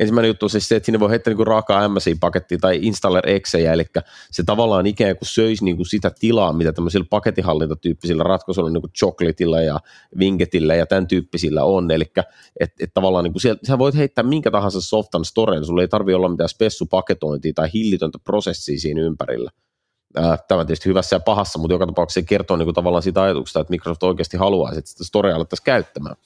ensimmäinen 0.00 0.28
juttu 0.28 0.46
on 0.46 0.50
siis 0.50 0.68
se, 0.68 0.76
että 0.76 0.86
sinne 0.86 1.00
voi 1.00 1.10
heittää 1.10 1.34
niin 1.34 1.46
raakaa 1.46 1.88
MSI-pakettia 1.88 2.58
tai 2.60 2.78
installer 2.82 3.28
Exejä, 3.28 3.72
eli 3.72 3.84
se 4.30 4.42
tavallaan 4.46 4.86
ikään 4.86 5.16
kuin 5.16 5.28
söisi 5.28 5.64
niin 5.64 5.76
kuin 5.76 5.86
sitä 5.86 6.10
tilaa, 6.20 6.52
mitä 6.52 6.72
tämmöisillä 6.72 7.06
pakettihallintatyyppisillä 7.10 8.22
ratkaisuilla, 8.22 8.70
niin 8.70 8.82
kuin 8.82 8.92
Chocolatella 8.92 9.60
ja 9.60 9.80
Wingetillä 10.18 10.74
ja 10.74 10.86
tämän 10.86 11.06
tyyppisillä 11.06 11.64
on, 11.64 11.90
eli 11.90 12.04
että 12.60 12.74
et 12.80 12.90
tavallaan 12.94 13.24
niin 13.24 13.32
kuin 13.32 13.42
siellä, 13.42 13.60
sä 13.66 13.78
voit 13.78 13.96
heittää 13.96 14.24
minkä 14.24 14.50
tahansa 14.50 14.80
softan 14.80 15.24
storeen, 15.24 15.64
sulla 15.64 15.82
ei 15.82 15.88
tarvitse 15.88 16.16
olla 16.16 16.28
mitään 16.28 16.48
spessupaketointia 16.48 17.52
tai 17.54 17.68
hillitöntä 17.74 18.18
prosessia 18.18 18.78
siinä 18.78 19.00
ympärillä. 19.00 19.50
Tämä 20.48 20.60
on 20.60 20.66
tietysti 20.66 20.88
hyvässä 20.88 21.16
ja 21.16 21.20
pahassa, 21.20 21.58
mutta 21.58 21.74
joka 21.74 21.86
tapauksessa 21.86 22.20
se 22.20 22.26
kertoo 22.26 22.56
niin 22.56 22.66
kuin 22.66 22.74
tavallaan 22.74 23.02
siitä 23.02 23.22
ajatuksesta, 23.22 23.60
että 23.60 23.70
Microsoft 23.70 24.02
oikeasti 24.02 24.36
haluaisi, 24.36 24.78
että 24.78 24.90
sitä 24.90 25.04
Storea 25.04 25.36
alettaisiin 25.36 25.64
käyttämään. 25.64 26.16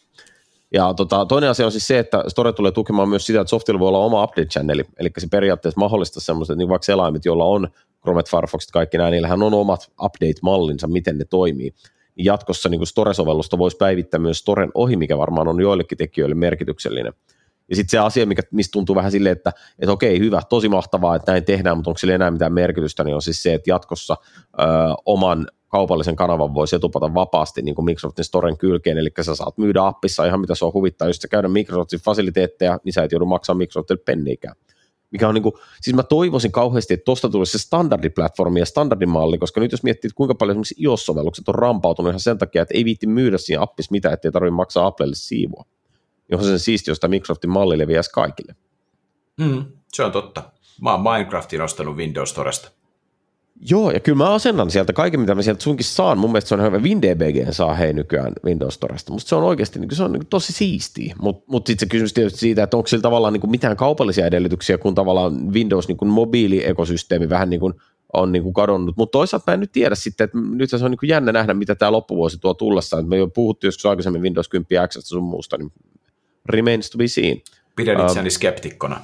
Ja 0.73 0.95
tota, 0.95 1.27
toinen 1.27 1.51
asia 1.51 1.67
on 1.67 1.73
siis 1.73 1.87
se, 1.87 1.99
että 1.99 2.25
Store 2.29 2.53
tulee 2.53 2.73
tukemaan 2.73 3.09
myös 3.09 3.27
sitä, 3.27 3.41
että 3.41 3.51
softilla 3.51 3.81
voi 3.81 3.89
olla 3.89 3.99
oma 3.99 4.25
update-channeli, 4.25 4.85
eli 4.99 5.11
se 5.19 5.27
periaatteessa 5.31 5.81
mahdollistaa 5.81 6.21
semmoiset, 6.21 6.59
niin 6.59 6.69
vaikka 6.69 6.85
selaimet, 6.85 7.25
joilla 7.25 7.45
on 7.45 7.69
Chrome, 8.03 8.23
Firefox, 8.31 8.67
kaikki 8.73 8.99
nämä, 8.99 9.11
niillähän 9.11 9.43
on 9.43 9.55
omat 9.55 9.93
update-mallinsa, 10.03 10.87
miten 10.87 11.19
ne 11.19 11.25
toimii. 11.25 11.75
Niin 12.17 12.25
jatkossa 12.25 12.69
niin 12.69 12.87
Store-sovellusta 12.87 13.59
voisi 13.59 13.77
päivittää 13.77 14.21
myös 14.21 14.39
Storen 14.39 14.71
ohi, 14.75 14.97
mikä 14.97 15.19
varmaan 15.19 15.49
on 15.49 15.61
joillekin 15.61 15.99
tekijöille 15.99 16.35
merkityksellinen. 16.35 17.13
Ja 17.69 17.77
sitten 17.77 17.91
se 17.91 17.99
asia, 17.99 18.27
mikä, 18.27 18.43
mistä 18.51 18.73
tuntuu 18.73 18.97
vähän 18.97 19.13
silleen, 19.13 19.33
että, 19.33 19.53
että 19.79 19.93
okei, 19.93 20.19
hyvä, 20.19 20.43
tosi 20.49 20.69
mahtavaa, 20.69 21.17
että 21.17 21.33
näin 21.33 21.45
tehdään, 21.45 21.77
mutta 21.77 21.91
onko 21.91 21.99
sillä 21.99 22.15
enää 22.15 22.31
mitään 22.31 22.53
merkitystä, 22.53 23.05
niin 23.05 23.15
on 23.15 23.23
siis 23.23 23.43
se, 23.43 23.55
että 23.55 23.71
jatkossa 23.71 24.17
ö, 24.61 24.65
oman 25.07 25.47
kaupallisen 25.73 26.17
kanavan 26.17 26.55
voisi 26.55 26.77
etupata 26.77 27.15
vapaasti 27.15 27.63
niin 27.63 27.75
kuin 27.75 27.85
Microsoftin 27.85 28.25
Storen 28.25 28.59
kylkeen, 28.59 28.99
eli 28.99 29.11
sä 29.21 29.35
saat 29.35 29.59
myydä 29.59 29.87
appissa 29.87 30.27
ihan 30.27 30.41
mitä 30.41 30.55
se 30.55 30.65
on 30.65 30.73
huvittaa, 30.73 31.09
jos 31.09 31.17
sä 31.17 31.29
käydä 31.29 31.49
Microsoftin 31.49 32.01
fasiliteetteja, 32.01 32.79
niin 32.85 32.93
sä 32.93 33.03
et 33.03 33.13
joudu 33.13 33.27
maksamaan 33.27 33.59
Microsoftille 33.59 34.03
penniikään. 34.05 34.55
Mikä 35.11 35.29
on 35.29 35.35
niin 35.35 35.43
kuin, 35.43 35.53
siis 35.81 35.97
mä 35.97 36.03
toivoisin 36.03 36.53
kauheasti, 36.53 36.95
että 36.95 37.05
tuosta 37.05 37.29
tulisi 37.29 37.53
se 37.53 37.59
standardiplatformi 37.59 38.61
ja 38.61 38.67
standardimalli, 38.67 39.39
koska 39.39 39.61
nyt 39.61 39.73
jos 39.73 39.83
miettii, 39.83 40.09
että 40.09 40.17
kuinka 40.17 40.35
paljon 40.35 40.55
esimerkiksi 40.55 40.75
iOS-sovellukset 40.79 41.49
on 41.49 41.55
rampautunut 41.55 42.11
ihan 42.11 42.21
sen 42.21 42.39
takia, 42.39 42.63
että 42.63 42.75
ei 42.75 42.85
viitti 42.85 43.07
myydä 43.07 43.39
siinä 43.39 43.63
appissa 43.63 43.93
mitään, 43.93 44.15
ettei 44.15 44.33
tarvitse 44.33 44.55
maksaa 44.55 44.87
Applelle 44.87 45.15
siivua. 45.15 45.65
Johon 46.31 46.47
se 46.47 46.59
siisti, 46.59 46.91
jos 46.91 47.01
tämä 47.01 47.11
Microsoftin 47.11 47.51
malli 47.51 47.79
leviäisi 47.79 48.11
kaikille. 48.11 48.55
Mm, 49.41 49.65
se 49.93 50.05
on 50.05 50.13
totta. 50.13 50.43
Mä 50.83 50.93
oon 50.93 51.03
Minecraftin 51.03 51.61
ostanut 51.61 51.97
Windows 51.97 52.31
Storesta. 52.31 52.82
Joo, 53.71 53.91
ja 53.91 54.01
kyllä 54.01 54.19
mä 54.19 54.33
asennan 54.33 54.71
sieltä 54.71 54.93
kaiken, 54.93 55.21
mitä 55.21 55.35
mä 55.35 55.43
sieltä 55.43 55.63
sunkin 55.63 55.85
saan. 55.85 56.19
Mun 56.19 56.31
mielestä 56.31 56.49
se 56.49 56.55
on 56.55 56.63
hyvä. 56.63 56.79
WinDBG 56.79 57.53
saa 57.53 57.75
hei 57.75 57.93
nykyään 57.93 58.33
Windows 58.45 58.75
Storesta. 58.75 59.13
Musta 59.13 59.29
se 59.29 59.35
on 59.35 59.45
oikeasti 59.45 59.79
niin 59.79 59.97
se 59.97 60.03
on 60.03 60.13
niin 60.13 60.27
tosi 60.27 60.53
siistiä. 60.53 61.15
Mutta 61.21 61.45
mut 61.47 61.67
sitten 61.67 61.87
se 61.87 61.91
kysymys 61.91 62.13
tietysti 62.13 62.39
siitä, 62.39 62.63
että 62.63 62.77
onko 62.77 62.87
sillä 62.87 63.03
tavallaan 63.03 63.33
niin 63.33 63.51
mitään 63.51 63.77
kaupallisia 63.77 64.27
edellytyksiä, 64.27 64.79
kun 64.79 64.95
tavallaan 64.95 65.53
Windows 65.53 65.89
niin 65.89 66.09
mobiiliekosysteemi 66.09 67.29
vähän 67.29 67.51
niin 67.51 67.61
kuin 67.61 67.75
on 68.13 68.33
niin 68.33 68.43
kuin 68.43 68.55
kadonnut. 68.55 68.97
Mutta 68.97 69.13
toisaalta 69.13 69.51
mä 69.51 69.55
en 69.55 69.61
nyt 69.61 69.73
tiedä 69.73 69.95
sitten, 69.95 70.25
että 70.25 70.39
nyt 70.39 70.71
se 70.71 70.77
on 70.77 70.91
niin 70.91 70.99
kuin 70.99 71.09
jännä 71.09 71.33
nähdä, 71.33 71.55
mitä 71.55 71.75
tämä 71.75 71.93
loppuvuosi 71.93 72.39
tuo 72.39 72.55
tullessa. 72.55 73.03
me 73.03 73.17
jo 73.17 73.27
puhuttiin 73.27 73.69
joskus 73.69 73.87
aikaisemmin 73.87 74.23
Windows 74.23 74.49
10 74.49 74.89
X 74.89 74.97
sun 74.99 75.23
muusta, 75.23 75.59
niin 75.59 75.73
remains 76.47 76.91
to 76.91 76.99
be 76.99 77.09
seen. 77.09 77.41
Pidän 77.77 78.07
itseäni 78.07 78.27
uh, 78.27 78.33
skeptikkona. 78.33 79.01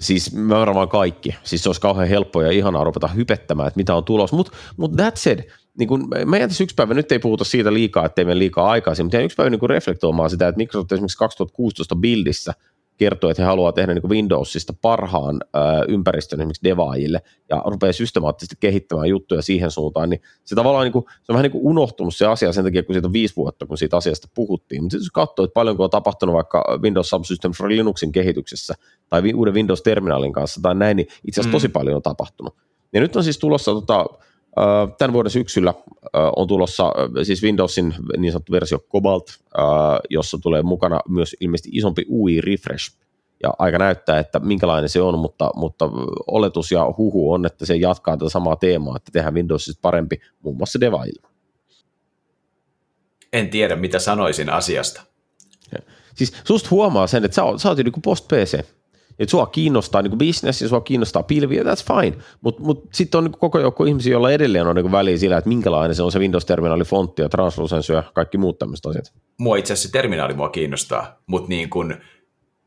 Siis 0.00 0.32
me 0.32 0.54
varmaan 0.54 0.88
kaikki. 0.88 1.34
Siis 1.42 1.62
se 1.62 1.68
olisi 1.68 1.80
kauhean 1.80 2.08
helppoa 2.08 2.42
ja 2.42 2.50
ihanaa 2.50 2.84
ruveta 2.84 3.08
hypettämään, 3.08 3.68
että 3.68 3.78
mitä 3.78 3.94
on 3.94 4.04
tulos. 4.04 4.32
Mutta 4.32 4.52
mut 4.76 4.92
that 4.96 5.16
said, 5.16 5.50
niin 5.78 5.88
kun, 5.88 6.08
mä 6.26 6.38
jätäisin 6.38 6.64
yksi 6.64 6.74
päivä, 6.74 6.94
nyt 6.94 7.12
ei 7.12 7.18
puhuta 7.18 7.44
siitä 7.44 7.72
liikaa, 7.72 8.04
ettei 8.04 8.24
mene 8.24 8.38
liikaa 8.38 8.70
aikaisin, 8.70 9.06
mutta 9.06 9.20
yksi 9.20 9.36
päivä 9.36 9.50
niin 9.50 9.70
reflektoimaan 9.70 10.30
sitä, 10.30 10.48
että 10.48 10.56
Microsoft 10.56 10.92
esimerkiksi 10.92 11.18
2016 11.18 11.96
bildissä– 11.96 12.54
kertoo, 12.96 13.30
että 13.30 13.42
he 13.42 13.46
haluaa 13.46 13.72
tehdä 13.72 13.94
niin 13.94 14.08
Windowsista 14.08 14.72
parhaan 14.82 15.40
ö, 15.42 15.58
ympäristön 15.88 16.40
esimerkiksi 16.40 16.64
devaajille 16.64 17.22
ja 17.50 17.62
rupeaa 17.66 17.92
systemaattisesti 17.92 18.56
kehittämään 18.60 19.08
juttuja 19.08 19.42
siihen 19.42 19.70
suuntaan, 19.70 20.10
niin 20.10 20.22
se 20.44 20.54
tavallaan 20.54 20.84
niin 20.84 20.92
kuin, 20.92 21.04
se 21.04 21.32
on 21.32 21.34
vähän 21.34 21.42
niin 21.42 21.52
kuin 21.52 21.64
unohtunut 21.64 22.14
se 22.14 22.26
asia 22.26 22.52
sen 22.52 22.64
takia, 22.64 22.82
kun 22.82 22.94
siitä 22.94 23.08
on 23.08 23.12
viisi 23.12 23.36
vuotta, 23.36 23.66
kun 23.66 23.78
siitä 23.78 23.96
asiasta 23.96 24.28
puhuttiin. 24.34 24.82
Mutta 24.82 24.94
sitten 24.94 25.04
jos 25.04 25.10
katsoo, 25.10 25.44
että 25.44 25.54
paljonko 25.54 25.84
on 25.84 25.90
tapahtunut 25.90 26.34
vaikka 26.34 26.78
Windows 26.82 27.08
Subsystem 27.08 27.52
for 27.52 27.68
Linuxin 27.68 28.12
kehityksessä 28.12 28.74
tai 29.08 29.32
uuden 29.34 29.54
Windows-terminaalin 29.54 30.32
kanssa 30.32 30.60
tai 30.62 30.74
näin, 30.74 30.96
niin 30.96 31.06
itse 31.28 31.40
asiassa 31.40 31.48
mm. 31.48 31.52
tosi 31.52 31.68
paljon 31.68 31.96
on 31.96 32.02
tapahtunut. 32.02 32.54
Ja 32.92 33.00
nyt 33.00 33.16
on 33.16 33.24
siis 33.24 33.38
tulossa 33.38 33.72
tota, 33.72 34.06
Tämän 34.98 35.12
vuoden 35.12 35.30
syksyllä 35.30 35.74
on 36.36 36.48
tulossa 36.48 36.92
siis 37.22 37.42
Windowsin 37.42 37.94
niin 38.16 38.32
sanottu 38.32 38.52
versio 38.52 38.78
Cobalt, 38.78 39.26
jossa 40.10 40.38
tulee 40.42 40.62
mukana 40.62 41.00
myös 41.08 41.36
ilmeisesti 41.40 41.70
isompi 41.72 42.06
UI 42.08 42.40
refresh. 42.40 42.96
Ja 43.42 43.52
aika 43.58 43.78
näyttää, 43.78 44.18
että 44.18 44.38
minkälainen 44.38 44.88
se 44.88 45.02
on, 45.02 45.18
mutta, 45.18 45.50
mutta 45.54 45.90
oletus 46.26 46.72
ja 46.72 46.94
huhu 46.98 47.32
on, 47.32 47.46
että 47.46 47.66
se 47.66 47.76
jatkaa 47.76 48.16
tätä 48.16 48.30
samaa 48.30 48.56
teemaa, 48.56 48.96
että 48.96 49.10
tehdään 49.12 49.34
Windowsista 49.34 49.78
parempi 49.82 50.20
muun 50.42 50.56
muassa 50.56 50.80
devaille. 50.80 51.28
En 53.32 53.50
tiedä, 53.50 53.76
mitä 53.76 53.98
sanoisin 53.98 54.50
asiasta. 54.50 55.02
Siis 56.14 56.32
susta 56.44 56.68
huomaa 56.70 57.06
sen, 57.06 57.24
että 57.24 57.34
sä 57.34 57.44
oot, 57.44 57.60
sä 57.60 57.68
oot 57.68 57.78
niin 57.78 58.02
post-PC 58.04 58.64
että 59.18 59.30
sua 59.30 59.46
kiinnostaa 59.46 60.02
niin 60.02 60.18
business 60.18 60.62
ja 60.62 60.68
sua 60.68 60.80
kiinnostaa 60.80 61.22
pilvi, 61.22 61.56
ja 61.56 61.62
that's 61.62 61.94
fine. 61.94 62.16
Mutta 62.40 62.62
mut, 62.62 62.76
mut 62.76 62.88
sitten 62.92 63.18
on 63.18 63.24
niin 63.24 63.32
koko 63.32 63.58
joukko 63.58 63.84
ihmisiä, 63.84 64.12
joilla 64.12 64.30
edelleen 64.30 64.66
on 64.66 64.76
niin 64.76 64.92
väliä 64.92 65.16
sillä, 65.16 65.36
että 65.36 65.48
minkälainen 65.48 65.94
se 65.94 66.02
on 66.02 66.12
se 66.12 66.18
Windows-terminaali, 66.18 66.84
fontti 66.84 67.22
ja 67.22 67.28
translucence 67.28 67.92
ja 67.92 68.02
kaikki 68.14 68.38
muut 68.38 68.58
tämmöiset 68.58 68.86
asiat. 68.86 69.12
Mua 69.38 69.56
itse 69.56 69.72
asiassa 69.72 69.88
se 69.88 69.92
terminaali 69.92 70.34
mua 70.34 70.48
kiinnostaa, 70.48 71.18
mutta 71.26 71.48
niin 71.48 71.70
kun 71.70 71.94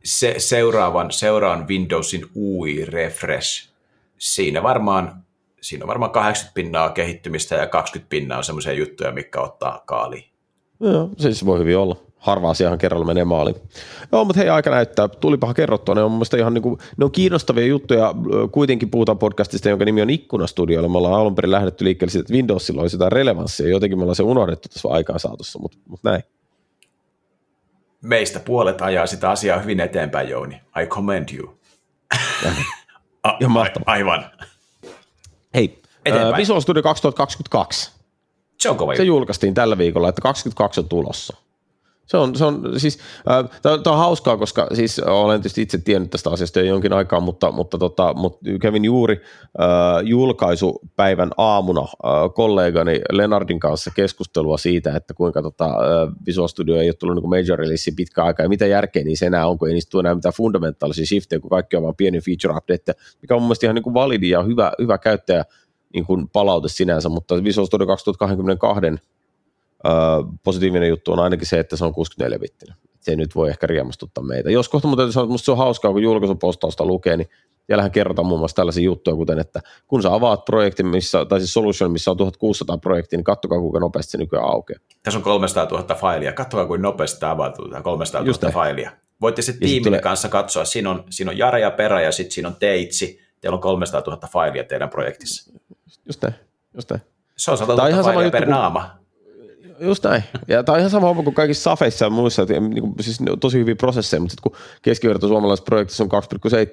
se 0.03 0.35
seuraavan, 0.37 1.11
seuraavan 1.11 1.67
Windowsin 1.67 2.25
UI 2.35 2.85
refresh, 2.85 3.69
siinä 4.17 4.63
varmaan, 4.63 5.23
siinä 5.61 5.83
on 5.83 5.87
varmaan 5.87 6.11
80 6.11 6.55
pinnaa 6.55 6.89
kehittymistä 6.89 7.55
ja 7.55 7.67
20 7.67 8.09
pinnaa 8.09 8.37
on 8.37 8.43
semmoisia 8.43 8.73
juttuja, 8.73 9.11
mikä 9.11 9.41
ottaa 9.41 9.83
kaaliin. 9.85 10.25
Joo, 10.79 11.09
siis 11.17 11.45
voi 11.45 11.59
hyvin 11.59 11.77
olla 11.77 11.95
harva 12.19 12.49
asiahan 12.49 12.77
kerralla 12.77 13.05
menee 13.05 13.25
maaliin. 13.25 13.55
Joo, 14.11 14.25
mutta 14.25 14.39
hei, 14.39 14.49
aika 14.49 14.69
näyttää. 14.69 15.07
Tulipahan 15.07 15.55
kerrottua. 15.55 15.95
Ne 15.95 16.03
on 16.03 16.11
mun 16.11 16.25
ihan 16.37 16.53
niin 16.53 16.61
kuin, 16.61 16.79
ne 16.97 17.05
on 17.05 17.11
kiinnostavia 17.11 17.65
juttuja. 17.65 18.13
Kuitenkin 18.51 18.89
puhutaan 18.89 19.17
podcastista, 19.17 19.69
jonka 19.69 19.85
nimi 19.85 20.01
on 20.01 20.09
Ikkunastudioilla. 20.09 20.89
Me 20.89 20.97
ollaan 20.97 21.13
alun 21.13 21.35
perin 21.35 21.51
lähdetty 21.51 21.85
liikkeelle 21.85 22.11
siitä, 22.11 22.23
että 22.23 22.33
Windowsilla 22.33 22.81
olisi 22.81 22.95
jotain 22.95 23.11
relevanssia. 23.11 23.69
Jotenkin 23.69 23.97
me 23.97 24.01
ollaan 24.01 24.15
se 24.15 24.23
unohdettu 24.23 24.69
tässä 24.69 24.89
aikaa 24.91 25.19
saatossa, 25.19 25.59
mutta, 25.59 25.77
mutta 25.87 26.09
näin. 26.09 26.23
Meistä 28.01 28.39
puolet 28.39 28.81
ajaa 28.81 29.07
sitä 29.07 29.29
asiaa 29.29 29.59
hyvin 29.59 29.79
eteenpäin, 29.79 30.29
Jouni. 30.29 30.61
I 30.83 30.85
commend 30.85 31.29
you. 31.37 31.57
ja 33.39 33.49
mahtavaa. 33.49 33.93
Aivan. 33.93 34.31
Hei, 35.53 35.81
uh, 36.09 36.37
Visual 36.37 36.59
Studio 36.59 36.83
2022. 36.83 37.91
Se 38.59 38.69
on 38.69 38.77
kova 38.77 38.95
Se 38.95 39.03
julkaistiin 39.03 39.53
tällä 39.53 39.77
viikolla, 39.77 40.09
että 40.09 40.21
22 40.21 40.79
on 40.79 40.89
tulossa. 40.89 41.37
Se 42.09 42.17
on, 42.17 42.35
se 42.35 42.45
on 42.45 42.61
siis, 42.77 42.99
äh, 43.31 43.59
tämä 43.61 43.95
on 43.95 43.97
hauskaa, 43.97 44.37
koska 44.37 44.67
siis 44.73 44.99
olen 44.99 45.41
tietysti 45.41 45.61
itse 45.61 45.77
tiennyt 45.77 46.09
tästä 46.09 46.29
asiasta 46.29 46.59
jo 46.59 46.65
jonkin 46.65 46.93
aikaa, 46.93 47.19
mutta, 47.19 47.51
mutta, 47.51 47.77
tota, 47.77 48.13
mutta 48.13 48.39
kävin 48.61 48.85
juuri 48.85 49.21
äh, 49.61 49.67
julkaisupäivän 50.03 51.31
aamuna 51.37 51.81
äh, 51.81 52.33
kollegani 52.35 53.01
Lenardin 53.11 53.59
kanssa 53.59 53.91
keskustelua 53.95 54.57
siitä, 54.57 54.95
että 54.95 55.13
kuinka 55.13 55.41
tota, 55.41 55.65
äh, 55.65 56.13
Visual 56.25 56.47
Studio 56.47 56.75
ei 56.75 56.87
ole 56.87 56.93
tullut 56.93 57.15
niin 57.15 57.29
major 57.29 57.59
release 57.59 57.91
pitkä 57.95 58.23
aikaa, 58.23 58.43
ja 58.43 58.49
mitä 58.49 58.65
järkeä 58.65 59.03
niissä 59.03 59.25
enää 59.25 59.47
on, 59.47 59.57
kun 59.57 59.67
ei 59.67 59.73
niistä 59.73 59.89
tule 59.91 60.01
enää 60.01 60.15
mitään 60.15 60.33
fundamentaalisia 60.33 61.05
shiftejä, 61.05 61.39
kun 61.39 61.49
kaikki 61.49 61.75
on 61.75 61.83
vain 61.83 61.95
pieni 61.95 62.21
feature 62.21 62.57
update, 62.57 62.93
mikä 63.21 63.35
on 63.35 63.41
mun 63.41 63.47
mielestä 63.47 63.65
ihan 63.65 63.75
niin 63.75 63.83
kuin 63.83 63.93
validi 63.93 64.29
ja 64.29 64.43
hyvä, 64.43 64.71
hyvä 64.81 64.97
käyttäjä 64.97 65.45
niin 65.93 66.05
kuin 66.05 66.29
palaute 66.29 66.67
sinänsä, 66.67 67.09
mutta 67.09 67.43
Visual 67.43 67.65
Studio 67.65 67.87
2022 67.87 68.81
positiivinen 70.43 70.89
juttu 70.89 71.11
on 71.11 71.19
ainakin 71.19 71.47
se, 71.47 71.59
että 71.59 71.75
se 71.75 71.85
on 71.85 71.93
64-bittinen. 71.93 72.73
Se 72.99 73.15
nyt 73.15 73.35
voi 73.35 73.49
ehkä 73.49 73.67
riemastuttaa 73.67 74.23
meitä. 74.23 74.51
Jos 74.51 74.69
kohta 74.69 74.87
mutta 74.87 75.11
sanoa, 75.11 75.33
että 75.35 75.45
se 75.45 75.51
on 75.51 75.57
hauskaa, 75.57 75.91
kun 75.91 76.03
julkaisupostausta 76.03 76.85
lukee, 76.85 77.17
niin 77.17 77.29
siellähän 77.69 77.91
kerrotaan 77.91 78.25
muun 78.25 78.39
muassa 78.39 78.55
tällaisia 78.55 78.83
juttuja, 78.83 79.15
kuten 79.15 79.39
että 79.39 79.59
kun 79.87 80.01
sä 80.01 80.13
avaat 80.13 80.45
projektin, 80.45 80.87
missä, 80.87 81.25
tai 81.25 81.39
siis 81.39 81.53
solution, 81.53 81.91
missä 81.91 82.11
on 82.11 82.17
1600 82.17 82.77
projektia, 82.77 83.17
niin 83.17 83.23
katsokaa 83.23 83.59
kuinka 83.59 83.79
nopeasti 83.79 84.11
se 84.11 84.17
nykyään 84.17 84.45
aukeaa. 84.45 84.79
Tässä 85.03 85.17
on 85.17 85.23
300 85.23 85.65
000 85.65 85.95
failia. 85.95 86.33
Katsokaa 86.33 86.65
kuinka 86.65 86.87
nopeasti 86.87 87.19
tämä 87.19 87.31
avautuu, 87.31 87.69
300 87.83 88.21
000 88.21 88.29
Just 88.29 88.45
failia. 88.53 88.91
Voitte 89.21 89.41
sitten 89.41 89.67
tiimin 89.67 89.83
tulee... 89.83 90.01
kanssa 90.01 90.29
katsoa, 90.29 90.65
siinä 90.65 90.89
on, 90.89 91.03
siinä 91.09 91.31
on 91.31 91.37
Jara 91.37 91.59
ja 91.59 91.71
Perä 91.71 92.01
ja 92.01 92.11
sitten 92.11 92.31
siinä 92.31 92.49
on 92.49 92.55
Teitsi. 92.55 93.19
Teillä 93.41 93.55
on 93.55 93.61
300 93.61 94.01
000 94.07 94.27
failia 94.27 94.63
teidän 94.63 94.89
projektissa. 94.89 95.51
Just 96.05 96.21
näin. 96.21 96.35
Just 96.73 96.89
näin. 96.89 97.01
Se 97.37 97.51
on 97.51 97.57
100 97.57 97.73
000 97.73 97.83
failia 97.83 98.03
sama 98.03 98.31
per 98.31 98.41
juttu, 98.41 98.49
naama 98.49 98.98
just 99.81 100.03
näin. 100.03 100.23
Ja 100.47 100.63
tämä 100.63 100.73
on 100.73 100.79
ihan 100.79 100.91
sama 100.91 101.07
homma 101.07 101.23
kuin 101.23 101.33
kaikissa 101.33 101.63
safeissa 101.63 102.05
ja 102.05 102.09
muissa, 102.09 102.41
että 102.41 102.59
niin 102.59 102.81
kuin, 102.81 102.93
siis 103.01 103.19
tosi 103.39 103.59
hyviä 103.59 103.75
prosesseja, 103.75 104.21
mutta 104.21 104.31
sitten 104.31 104.51
kun 104.51 104.61
keskiverto 104.81 105.27
suomalaisessa 105.27 105.65
projektissa 105.65 106.03
on 106.03 106.09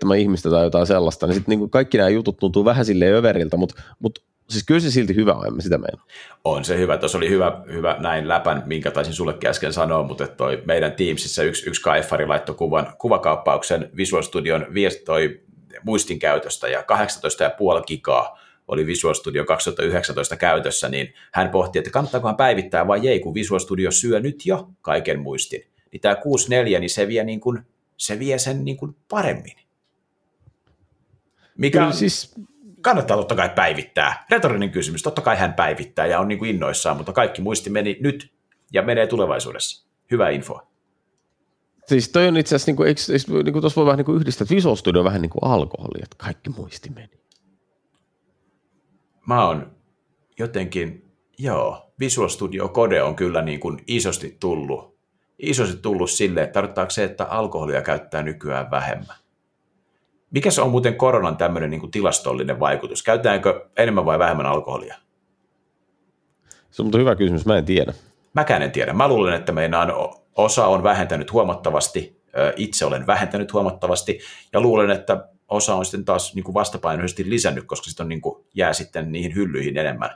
2,7 0.09 0.17
ihmistä 0.17 0.51
tai 0.51 0.65
jotain 0.65 0.87
sellaista, 0.87 1.27
niin 1.27 1.35
sitten 1.35 1.59
niin 1.59 1.71
kaikki 1.71 1.99
nämä 1.99 2.09
jutut 2.09 2.37
tuntuu 2.37 2.65
vähän 2.65 2.85
silleen 2.85 3.15
överiltä, 3.15 3.57
mutta, 3.57 3.83
mutta 3.99 4.21
siis 4.51 4.65
kyllä 4.65 4.81
se 4.81 4.91
silti 4.91 5.15
hyvä 5.15 5.33
on, 5.33 5.63
sitä 5.63 5.79
meina. 5.79 6.03
On 6.45 6.65
se 6.65 6.79
hyvä, 6.79 6.97
tuossa 6.97 7.19
oli 7.19 7.29
hyvä, 7.29 7.61
hyvä 7.73 7.97
näin 7.99 8.29
läpän, 8.29 8.63
minkä 8.67 8.91
taisin 8.91 9.15
sullekin 9.15 9.51
äsken 9.51 9.73
sanoa, 9.73 10.03
mutta 10.03 10.27
toi 10.27 10.63
meidän 10.65 10.93
Teamsissa 10.93 11.43
yksi, 11.43 11.69
yksi 11.69 11.83
kaifari 11.83 12.27
laittoi 12.27 12.55
kuvan, 12.55 12.93
kuvakaappauksen 12.99 13.91
Visual 13.97 14.23
Studion 14.23 14.67
viesti 14.75 15.05
toi 15.05 15.41
muistin 15.85 16.19
käytöstä 16.19 16.69
ja 16.69 16.81
18,5 16.81 17.85
gigaa 17.87 18.46
oli 18.69 18.87
Visual 18.87 19.15
Studio 19.15 19.45
2019 19.45 20.37
käytössä, 20.37 20.89
niin 20.89 21.15
hän 21.33 21.49
pohti, 21.49 21.79
että 21.79 21.91
kannattaakohan 21.91 22.37
päivittää 22.37 22.87
vai 22.87 23.09
ei, 23.09 23.21
kun 23.21 23.35
Visual 23.35 23.59
Studio 23.59 23.91
syö 23.91 24.21
nyt 24.21 24.47
jo 24.47 24.69
kaiken 24.83 25.21
muistin. 25.21 25.63
Niin 25.93 26.01
tämä 26.01 26.15
64, 26.15 26.81
niin 26.81 26.91
se 26.91 27.09
vie, 27.09 27.25
niin 27.25 27.41
kuin, 27.41 27.59
se 27.97 28.19
vie 28.19 28.39
sen 28.39 28.65
niin 28.65 28.77
kuin 28.77 28.97
paremmin. 29.09 29.57
Mikä 31.59 31.79
Kyllä, 31.79 31.93
siis 31.93 32.35
kannattaa 32.81 33.17
totta 33.17 33.35
kai 33.35 33.51
päivittää. 33.55 34.27
Retorinen 34.31 34.71
kysymys, 34.71 35.03
totta 35.03 35.21
kai 35.21 35.37
hän 35.37 35.55
päivittää 35.55 36.07
ja 36.07 36.21
on 36.21 36.29
niin 36.29 36.39
kuin 36.39 36.51
innoissaan, 36.51 36.97
mutta 36.97 37.13
kaikki 37.13 37.43
muisti 37.43 37.71
meni 37.71 37.97
nyt 38.01 38.33
ja 38.73 38.83
menee 38.83 39.07
tulevaisuudessa. 39.07 39.87
Hyvä 40.11 40.31
info. 40.31 40.69
Siis 41.87 42.09
toi 42.09 42.29
on 42.29 42.37
itse 42.37 42.49
asiassa, 42.55 42.69
niin 42.71 42.77
kuin, 42.77 42.89
eikö, 42.89 43.01
eikö, 43.13 43.43
niin 43.43 43.53
kuin 43.53 43.61
tuossa 43.61 43.77
voi 43.77 43.87
vähän 43.87 43.97
niin 43.97 44.05
kuin 44.05 44.17
yhdistää, 44.17 44.45
että 44.45 44.55
Visual 44.55 44.77
Studio 44.77 45.01
on 45.01 45.05
vähän 45.05 45.23
niin 45.23 45.31
kuin 45.31 45.45
alkoholi, 45.45 46.03
että 46.03 46.17
kaikki 46.19 46.51
muisti 46.51 46.91
meni. 46.91 47.11
Mä 49.27 49.47
oon 49.47 49.71
jotenkin, 50.39 51.11
joo, 51.39 51.93
Visual 52.01 52.29
Studio 52.29 52.69
Code 52.69 53.03
on 53.03 53.17
kyllä 53.17 53.43
niin 53.43 53.61
kuin 53.61 53.79
isosti 53.87 54.37
tullut, 54.41 54.97
isosti 55.39 55.77
tullut 55.77 56.11
sille, 56.11 56.43
että 56.43 56.53
tarkoittaako 56.53 56.91
se, 56.91 57.05
että 57.05 57.25
alkoholia 57.25 57.83
käyttää 57.83 58.23
nykyään 58.23 58.71
vähemmän. 58.71 59.17
Mikä 60.31 60.51
se 60.51 60.63
on 60.63 60.71
muuten 60.71 60.95
koronan 60.95 61.37
tämmöinen 61.37 61.71
niin 61.71 61.81
kuin 61.81 61.91
tilastollinen 61.91 62.61
vaikutus? 62.61 63.03
Käytetäänkö 63.03 63.69
enemmän 63.77 64.05
vai 64.05 64.19
vähemmän 64.19 64.47
alkoholia? 64.47 64.97
Se 66.71 66.83
on 66.83 66.91
hyvä 66.95 67.15
kysymys, 67.15 67.47
mä 67.47 67.59
en 67.59 67.65
tiedä. 67.65 67.93
Mäkään 68.35 68.63
en 68.63 68.71
tiedä. 68.71 68.93
Mä 68.93 69.09
luulen, 69.09 69.35
että 69.35 69.53
meidän 69.53 69.89
osa 70.37 70.67
on 70.67 70.83
vähentänyt 70.83 71.33
huomattavasti, 71.33 72.23
itse 72.57 72.85
olen 72.85 73.07
vähentänyt 73.07 73.53
huomattavasti, 73.53 74.21
ja 74.53 74.61
luulen, 74.61 74.91
että 74.91 75.29
osa 75.49 75.75
on 75.75 75.85
sitten 75.85 76.05
taas 76.05 76.35
niin 76.35 76.55
vastapainoisesti 76.55 77.31
lisännyt, 77.31 77.65
koska 77.65 77.85
sitten 77.91 78.09
niin 78.09 78.21
kuin, 78.21 78.45
jää 78.55 78.73
sitten 78.73 79.13
niihin 79.13 79.35
hyllyihin 79.35 79.77
enemmän. 79.77 80.11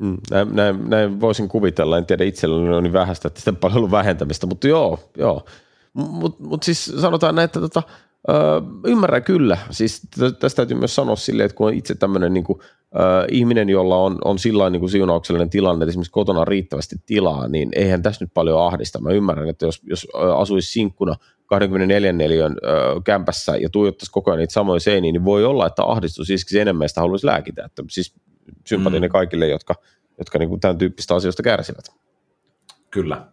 Mm, 0.00 0.16
näin, 0.30 0.56
näin, 0.56 0.90
näin, 0.90 1.20
voisin 1.20 1.48
kuvitella, 1.48 1.98
en 1.98 2.06
tiedä 2.06 2.24
itselläni 2.24 2.74
on 2.74 2.82
niin 2.82 2.92
vähäistä, 2.92 3.28
että 3.28 3.52
paljon 3.52 3.76
ollut 3.76 3.90
vähentämistä, 3.90 4.46
mutta 4.46 4.68
joo, 4.68 5.10
joo. 5.16 5.46
Mutta 5.92 6.42
mut 6.42 6.62
siis 6.62 6.84
sanotaan 7.00 7.34
näin, 7.34 7.44
että 7.44 7.60
tota, 7.60 7.82
Öö, 8.30 8.60
ymmärrän 8.86 9.22
kyllä. 9.22 9.58
Siis 9.70 10.02
tästä 10.38 10.56
täytyy 10.56 10.76
myös 10.76 10.94
sanoa 10.94 11.16
silleen, 11.16 11.44
että 11.44 11.56
kun 11.56 11.66
on 11.66 11.74
itse 11.74 11.94
tämmöinen 11.94 12.34
niin 12.34 12.44
kuin, 12.44 12.58
öö, 12.94 13.26
ihminen, 13.30 13.68
jolla 13.68 13.96
on, 13.96 14.18
on 14.24 14.38
sillä 14.38 14.70
niin 14.70 14.80
kuin 14.80 14.90
siunauksellinen 14.90 15.50
tilanne, 15.50 15.84
että 15.84 15.90
esimerkiksi 15.90 16.12
kotona 16.12 16.40
on 16.40 16.48
riittävästi 16.48 16.96
tilaa, 17.06 17.48
niin 17.48 17.68
eihän 17.72 18.02
tässä 18.02 18.24
nyt 18.24 18.34
paljon 18.34 18.66
ahdista. 18.66 19.00
Mä 19.00 19.10
ymmärrän, 19.10 19.48
että 19.48 19.66
jos, 19.66 19.80
jos 19.82 20.06
asuisi 20.36 20.72
sinkkuna 20.72 21.14
24 21.46 22.12
neliön 22.12 22.56
öö, 22.64 23.00
kämpässä 23.04 23.56
ja 23.56 23.70
tuijottaisi 23.70 24.12
koko 24.12 24.30
ajan 24.30 24.38
niitä 24.38 24.52
samoja 24.52 24.80
seiniä, 24.80 25.12
niin 25.12 25.24
voi 25.24 25.44
olla, 25.44 25.66
että 25.66 25.84
ahdistus 25.84 26.30
iskisi 26.30 26.60
enemmän 26.60 26.84
ja 26.84 26.88
sitä 26.88 27.00
haluaisi 27.00 27.26
lääkitä. 27.26 27.64
Että 27.64 27.84
siis 27.90 28.14
sympatinen 28.66 29.10
mm. 29.10 29.12
kaikille, 29.12 29.48
jotka, 29.48 29.74
jotka 30.18 30.38
niin 30.38 30.48
kuin 30.48 30.60
tämän 30.60 30.78
tyyppistä 30.78 31.14
asioista 31.14 31.42
kärsivät. 31.42 31.84
Kyllä. 32.90 33.26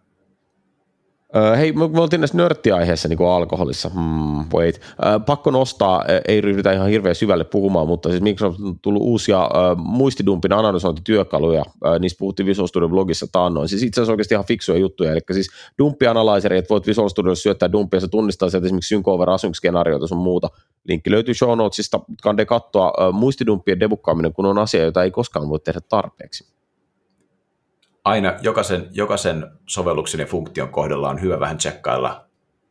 Hei, 1.56 1.72
me 1.72 2.00
oltiin 2.00 2.20
näissä 2.20 2.36
nörttiaiheessa 2.36 3.08
niin 3.08 3.16
kuin 3.16 3.28
alkoholissa. 3.28 3.88
Hmm, 3.88 4.44
wait. 4.54 4.80
Pakko 5.26 5.50
nostaa, 5.50 6.04
ei 6.28 6.40
ryhdytä 6.40 6.72
ihan 6.72 6.88
hirveän 6.88 7.14
syvälle 7.14 7.44
puhumaan, 7.44 7.86
mutta 7.86 8.08
siis 8.08 8.22
Microsoft 8.22 8.60
on 8.60 8.78
tullut 8.82 9.02
uusia 9.02 9.44
uh, 9.44 9.76
muistidumpin 9.76 10.52
analysointityökaluja. 10.52 11.60
Uh, 11.60 11.98
niistä 12.00 12.18
puhuttiin 12.18 12.46
Visual 12.46 12.66
Studio 12.66 12.88
blogissa 12.88 13.26
taannoin. 13.32 13.68
Siis 13.68 13.82
itse 13.82 14.00
asiassa 14.00 14.12
oikeasti 14.12 14.34
ihan 14.34 14.44
fiksuja 14.44 14.78
juttuja. 14.78 15.12
Eli 15.12 15.20
siis 15.32 15.48
dumppianalyseri, 15.78 16.58
että 16.58 16.68
voit 16.68 16.86
Visual 16.86 17.08
Studiossa 17.08 17.42
syöttää 17.42 17.72
dumppia, 17.72 18.00
se 18.00 18.08
tunnistaa 18.08 18.50
sieltä 18.50 18.66
esimerkiksi 18.66 18.88
sync 18.88 19.08
over 19.08 19.28
async-skenaarioita 19.28 20.06
sun 20.06 20.18
muuta. 20.18 20.48
Linkki 20.88 21.10
löytyy 21.10 21.34
show 21.34 21.58
notesista. 21.58 22.00
Kande 22.22 22.44
katsoa 22.44 22.92
uh, 23.08 23.14
muistidumppien 23.14 23.80
debukkaaminen, 23.80 24.32
kun 24.32 24.46
on 24.46 24.58
asia, 24.58 24.84
jota 24.84 25.02
ei 25.02 25.10
koskaan 25.10 25.48
voi 25.48 25.60
tehdä 25.60 25.80
tarpeeksi 25.88 26.55
aina 28.06 28.34
jokaisen, 28.42 28.88
jokaisen 28.92 29.46
sovelluksen 29.66 30.20
ja 30.20 30.26
funktion 30.26 30.68
kohdalla 30.68 31.08
on 31.08 31.20
hyvä 31.20 31.40
vähän 31.40 31.58
tsekkailla 31.58 32.26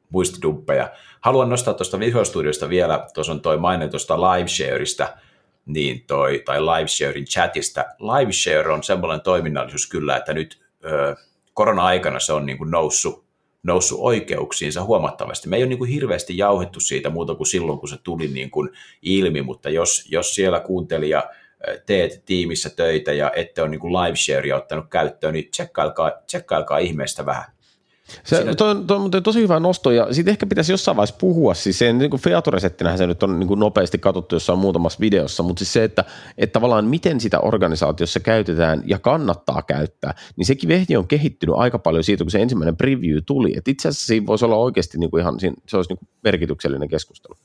muistidumppeja. 0.10 0.90
Haluan 1.22 1.50
nostaa 1.50 1.74
tuosta 1.74 2.00
Visual 2.00 2.26
Studiosta 2.26 2.70
vielä, 2.70 3.08
tuossa 3.14 3.32
on 3.34 3.42
toi 3.42 3.58
maine 3.58 3.88
tuosta 3.88 4.22
LiveShareista, 4.22 5.18
niin 5.66 6.04
toi, 6.08 6.42
tai 6.46 6.62
LiveSharein 6.62 7.26
chatista. 7.26 7.86
LiveShare 8.00 8.74
on 8.74 8.84
semmoinen 8.84 9.22
toiminnallisuus 9.22 9.90
kyllä, 9.90 10.18
että 10.18 10.34
nyt 10.34 10.64
ö, 10.86 11.16
korona-aikana 11.54 12.20
se 12.20 12.34
on 12.34 12.46
niin 12.46 12.58
kuin 12.58 12.72
noussut, 12.72 13.26
noussut 13.64 14.00
oikeuksiinsa 14.02 14.84
huomattavasti. 14.84 15.50
Me 15.50 15.56
ei 15.56 15.64
ole 15.64 15.70
niin 15.70 15.80
kuin 15.80 15.92
hirveästi 15.92 16.38
jauhettu 16.38 16.80
siitä 16.80 17.10
muuta 17.10 17.36
kuin 17.36 17.48
silloin, 17.48 17.80
kun 17.80 17.90
se 17.90 17.98
tuli 18.04 18.28
niin 18.28 18.52
kuin 18.52 18.70
ilmi, 19.02 19.42
mutta 19.42 19.70
jos, 19.70 20.08
jos 20.12 20.36
siellä 20.36 20.60
kuuntelija– 20.60 21.24
teet 21.86 22.26
tiimissä 22.26 22.70
töitä 22.70 23.14
ja 23.14 23.32
ette 23.36 23.62
ole 23.62 23.70
niin 23.70 23.82
live 23.82 24.16
sharea 24.16 24.58
ottanut 24.58 24.86
käyttöön, 24.90 25.34
niin 25.34 25.52
tsekkailkaa, 25.52 26.12
tsekkailkaa 26.26 26.78
ihmeestä 26.78 27.26
vähän. 27.26 27.56
Se, 28.24 28.36
Siinä... 28.36 28.56
toi, 28.56 28.72
on, 28.72 28.88
toi 28.88 28.98
on 28.98 29.12
tosi 29.24 29.42
hyvä 29.42 29.60
nosto, 29.60 29.92
ja 29.92 30.14
siitä 30.14 30.32
ehkä 30.32 30.46
pitäisi 30.46 30.74
jossain 30.74 30.98
vaiheessa 30.98 31.16
puhua, 31.20 31.54
siis 31.54 31.80
se 31.80 31.94
niin 31.94 32.18
featuresettinähän 32.18 32.98
se 32.98 33.08
nyt 33.08 33.24
on 33.24 33.40
niin 33.40 33.48
kuin 33.48 33.60
nopeasti 33.60 33.98
katsottu 33.98 34.36
jossain 34.36 34.60
muutamassa 34.60 35.00
videossa, 35.00 35.44
mutta 35.44 35.60
siis 35.60 35.74
se, 35.74 35.84
että, 35.84 36.06
että 36.38 36.54
tavallaan 36.54 36.86
miten 36.86 37.20
sitä 37.20 37.40
organisaatiossa 37.40 38.20
käytetään 38.20 38.84
ja 38.86 39.00
kannattaa 39.00 39.62
käyttää, 39.62 40.14
niin 40.36 40.46
sekin 40.46 40.70
vehti 40.70 40.98
on 40.98 41.08
kehittynyt 41.08 41.56
aika 41.56 41.80
paljon 41.80 42.04
siitä, 42.04 42.24
kun 42.24 42.32
se 42.32 42.42
ensimmäinen 42.42 42.78
preview 42.78 43.18
tuli, 43.26 43.54
että 43.58 43.72
itse 43.72 43.88
asiassa 43.88 44.08
siinä 44.08 44.28
voisi 44.28 44.46
olla 44.46 44.56
oikeasti 44.56 44.98
niin 44.98 45.12
kuin 45.12 45.22
ihan, 45.22 45.40
se 45.40 45.78
olisi 45.78 45.92
niin 45.92 45.98
kuin 45.98 46.10
merkityksellinen 46.24 46.90
keskustelu 46.90 47.36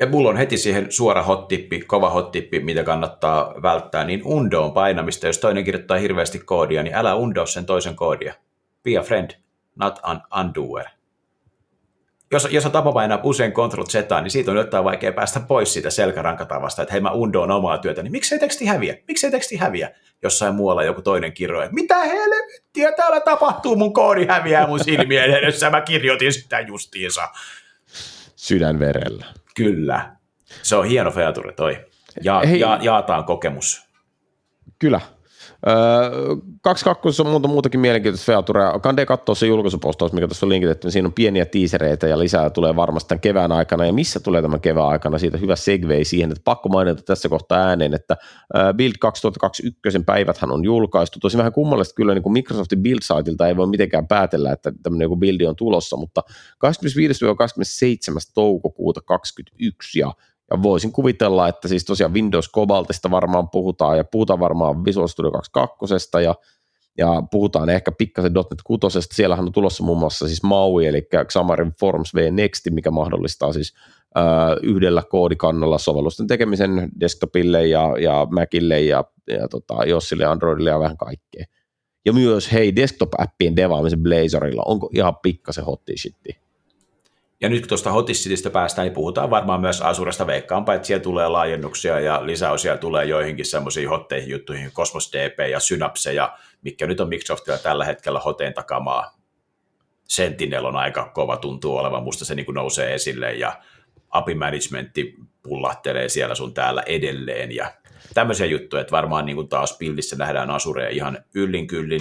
ja 0.00 0.06
mulla 0.06 0.28
on 0.28 0.36
heti 0.36 0.56
siihen 0.58 0.92
suora 0.92 1.22
hottippi, 1.22 1.80
kova 1.80 2.10
hottippi, 2.10 2.60
mitä 2.60 2.84
kannattaa 2.84 3.54
välttää, 3.62 4.04
niin 4.04 4.22
undoon 4.24 4.72
painamista. 4.72 5.26
Jos 5.26 5.38
toinen 5.38 5.64
kirjoittaa 5.64 5.98
hirveästi 5.98 6.38
koodia, 6.38 6.82
niin 6.82 6.94
älä 6.94 7.14
undo 7.14 7.46
sen 7.46 7.66
toisen 7.66 7.96
koodia. 7.96 8.34
Be 8.84 8.96
a 8.96 9.02
friend, 9.02 9.30
not 9.76 9.98
an 10.02 10.22
undoer. 10.40 10.84
Jos, 12.30 12.48
jos 12.50 12.66
on 12.66 12.72
tapa 12.72 12.92
painaa 12.92 13.20
usein 13.22 13.52
Ctrl 13.52 13.84
Z, 13.84 13.94
niin 13.94 14.30
siitä 14.30 14.50
on 14.50 14.56
jotain 14.56 14.84
vaikea 14.84 15.12
päästä 15.12 15.40
pois 15.40 15.72
siitä 15.72 15.90
selkärankatavasta, 15.90 16.82
että 16.82 16.92
hei 16.92 17.00
mä 17.00 17.10
undoon 17.10 17.50
omaa 17.50 17.78
työtä, 17.78 18.02
niin 18.02 18.12
miksei 18.12 18.38
teksti 18.38 18.66
häviä? 18.66 18.96
Miksei 19.08 19.30
teksti 19.30 19.56
häviä? 19.56 19.90
Jossain 20.22 20.54
muualla 20.54 20.82
joku 20.82 21.02
toinen 21.02 21.32
kirjoja, 21.32 21.64
että 21.64 21.74
mitä 21.74 21.98
helvettiä 21.98 22.92
täällä 22.92 23.20
tapahtuu, 23.20 23.76
mun 23.76 23.92
koodi 23.92 24.26
häviää 24.26 24.66
mun 24.66 24.84
silmien 24.84 25.30
edessä, 25.30 25.70
mä 25.70 25.80
kirjoitin 25.80 26.32
sitä 26.32 26.60
justiinsa. 26.60 27.28
Sydänverellä. 28.36 29.26
Kyllä. 29.58 30.16
Se 30.62 30.76
on 30.76 30.84
hieno 30.84 31.10
feature 31.10 31.52
toi. 31.52 31.86
Ja, 32.22 32.42
Hei. 32.46 32.60
ja, 32.60 32.78
jaataan 32.82 33.24
kokemus. 33.24 33.88
Kyllä. 34.78 35.00
Öö, 35.66 36.36
kaksi 36.60 36.84
kakkosessa 36.84 37.22
on 37.22 37.28
muuta 37.28 37.48
muutakin 37.48 37.80
mielenkiintoista 37.80 38.32
featurea. 38.32 38.78
Kande 38.78 39.06
katsoa 39.06 39.34
se 39.34 39.46
julkaisupostaus, 39.46 40.12
mikä 40.12 40.28
tässä 40.28 40.46
on 40.46 40.50
linkitetty, 40.50 40.86
niin 40.86 40.92
siinä 40.92 41.08
on 41.08 41.12
pieniä 41.12 41.46
tiisereitä 41.46 42.06
ja 42.06 42.18
lisää 42.18 42.50
tulee 42.50 42.76
varmasti 42.76 43.08
tämän 43.08 43.20
kevään 43.20 43.52
aikana. 43.52 43.86
Ja 43.86 43.92
missä 43.92 44.20
tulee 44.20 44.42
tämän 44.42 44.60
kevään 44.60 44.88
aikana? 44.88 45.18
Siitä 45.18 45.38
hyvä 45.38 45.56
segway 45.56 46.04
siihen, 46.04 46.30
että 46.30 46.42
pakko 46.44 46.68
mainita 46.68 47.02
tässä 47.02 47.28
kohtaa 47.28 47.58
ääneen, 47.58 47.94
että 47.94 48.16
Build 48.76 48.94
2021 49.00 49.98
päiväthän 50.06 50.50
on 50.50 50.64
julkaistu. 50.64 51.18
Tosi 51.20 51.38
vähän 51.38 51.52
kummallista 51.52 51.94
kyllä 51.94 52.14
niin 52.14 52.22
kuin 52.22 52.32
Microsoftin 52.32 52.82
Build-saitilta 52.82 53.46
ei 53.48 53.56
voi 53.56 53.66
mitenkään 53.66 54.08
päätellä, 54.08 54.52
että 54.52 54.72
tämmöinen 54.82 55.04
joku 55.04 55.16
buildi 55.16 55.46
on 55.46 55.56
tulossa, 55.56 55.96
mutta 55.96 56.22
25-27. 56.26 56.30
toukokuuta 58.34 59.00
2021 59.00 59.98
ja 59.98 60.12
ja 60.50 60.62
voisin 60.62 60.92
kuvitella, 60.92 61.48
että 61.48 61.68
siis 61.68 61.84
tosiaan 61.84 62.14
Windows 62.14 62.50
Cobaltista 62.52 63.10
varmaan 63.10 63.48
puhutaan 63.48 63.96
ja 63.96 64.04
puhutaan 64.04 64.40
varmaan 64.40 64.84
Visual 64.84 65.06
Studio 65.06 65.30
22 65.30 66.24
ja, 66.24 66.34
ja 66.98 67.22
puhutaan 67.30 67.68
ehkä 67.68 67.92
pikkasen 67.92 68.32
.NET 68.32 68.62
6. 68.64 68.98
Siellähän 69.00 69.44
on 69.44 69.52
tulossa 69.52 69.84
muun 69.84 69.98
muassa 69.98 70.26
siis 70.26 70.42
MAUI, 70.42 70.86
eli 70.86 71.08
Xamarin 71.24 71.72
Forms 71.80 72.14
V 72.14 72.28
Next, 72.32 72.66
mikä 72.70 72.90
mahdollistaa 72.90 73.52
siis 73.52 73.74
yhdellä 74.62 75.02
koodikannalla 75.10 75.78
sovellusten 75.78 76.26
tekemisen 76.26 76.88
desktopille 77.00 77.66
ja, 77.66 77.94
ja 78.00 78.26
Macille 78.30 78.80
ja, 78.80 79.04
ja 79.26 79.48
tota, 79.48 79.84
Jossille 79.86 80.24
ja 80.24 80.30
Androidille 80.30 80.70
ja 80.70 80.80
vähän 80.80 80.96
kaikkea. 80.96 81.44
Ja 82.04 82.12
myös 82.12 82.52
hei, 82.52 82.76
desktop-appien 82.76 83.56
devaamisen 83.56 84.02
Blazorilla, 84.02 84.62
onko 84.66 84.90
ihan 84.94 85.16
pikkasen 85.16 85.64
hotti 85.64 85.96
shitti? 85.96 86.47
Ja 87.40 87.48
nyt 87.48 87.60
kun 87.60 87.68
tuosta 87.68 87.92
Hotisitistä 87.92 88.50
päästään, 88.50 88.86
niin 88.86 88.94
puhutaan 88.94 89.30
varmaan 89.30 89.60
myös 89.60 89.80
Asurasta 89.80 90.26
veikkaanpa, 90.26 90.74
että 90.74 90.86
siellä 90.86 91.02
tulee 91.02 91.28
laajennuksia 91.28 92.00
ja 92.00 92.26
lisäosia 92.26 92.76
tulee 92.76 93.04
joihinkin 93.04 93.46
semmoisiin 93.46 93.88
hotteihin 93.88 94.30
juttuihin, 94.30 94.72
Cosmos 94.72 95.12
DP 95.12 95.50
ja 95.50 95.60
Synapse, 95.60 96.12
ja 96.12 96.38
mikä 96.62 96.86
nyt 96.86 97.00
on 97.00 97.08
Microsoftilla 97.08 97.58
tällä 97.58 97.84
hetkellä 97.84 98.18
hoteen 98.18 98.54
takamaa. 98.54 99.18
Sentinel 100.04 100.64
on 100.64 100.76
aika 100.76 101.10
kova, 101.14 101.36
tuntuu 101.36 101.76
olevan, 101.76 102.02
musta 102.02 102.24
se 102.24 102.34
niin 102.34 102.46
kuin 102.46 102.54
nousee 102.54 102.94
esille, 102.94 103.32
ja 103.32 103.62
API 104.10 104.34
Managementti 104.34 105.14
pullahtelee 105.42 106.08
siellä 106.08 106.34
sun 106.34 106.54
täällä 106.54 106.82
edelleen, 106.86 107.54
ja 107.54 107.72
tämmöisiä 108.14 108.46
juttuja, 108.46 108.80
että 108.80 108.92
varmaan 108.92 109.26
niin 109.26 109.36
kuin 109.36 109.48
taas 109.48 109.76
pildissä 109.78 110.16
nähdään 110.16 110.50
Asureja 110.50 110.88
ihan 110.88 111.18
yllin 111.34 111.66
kyllin, 111.66 112.00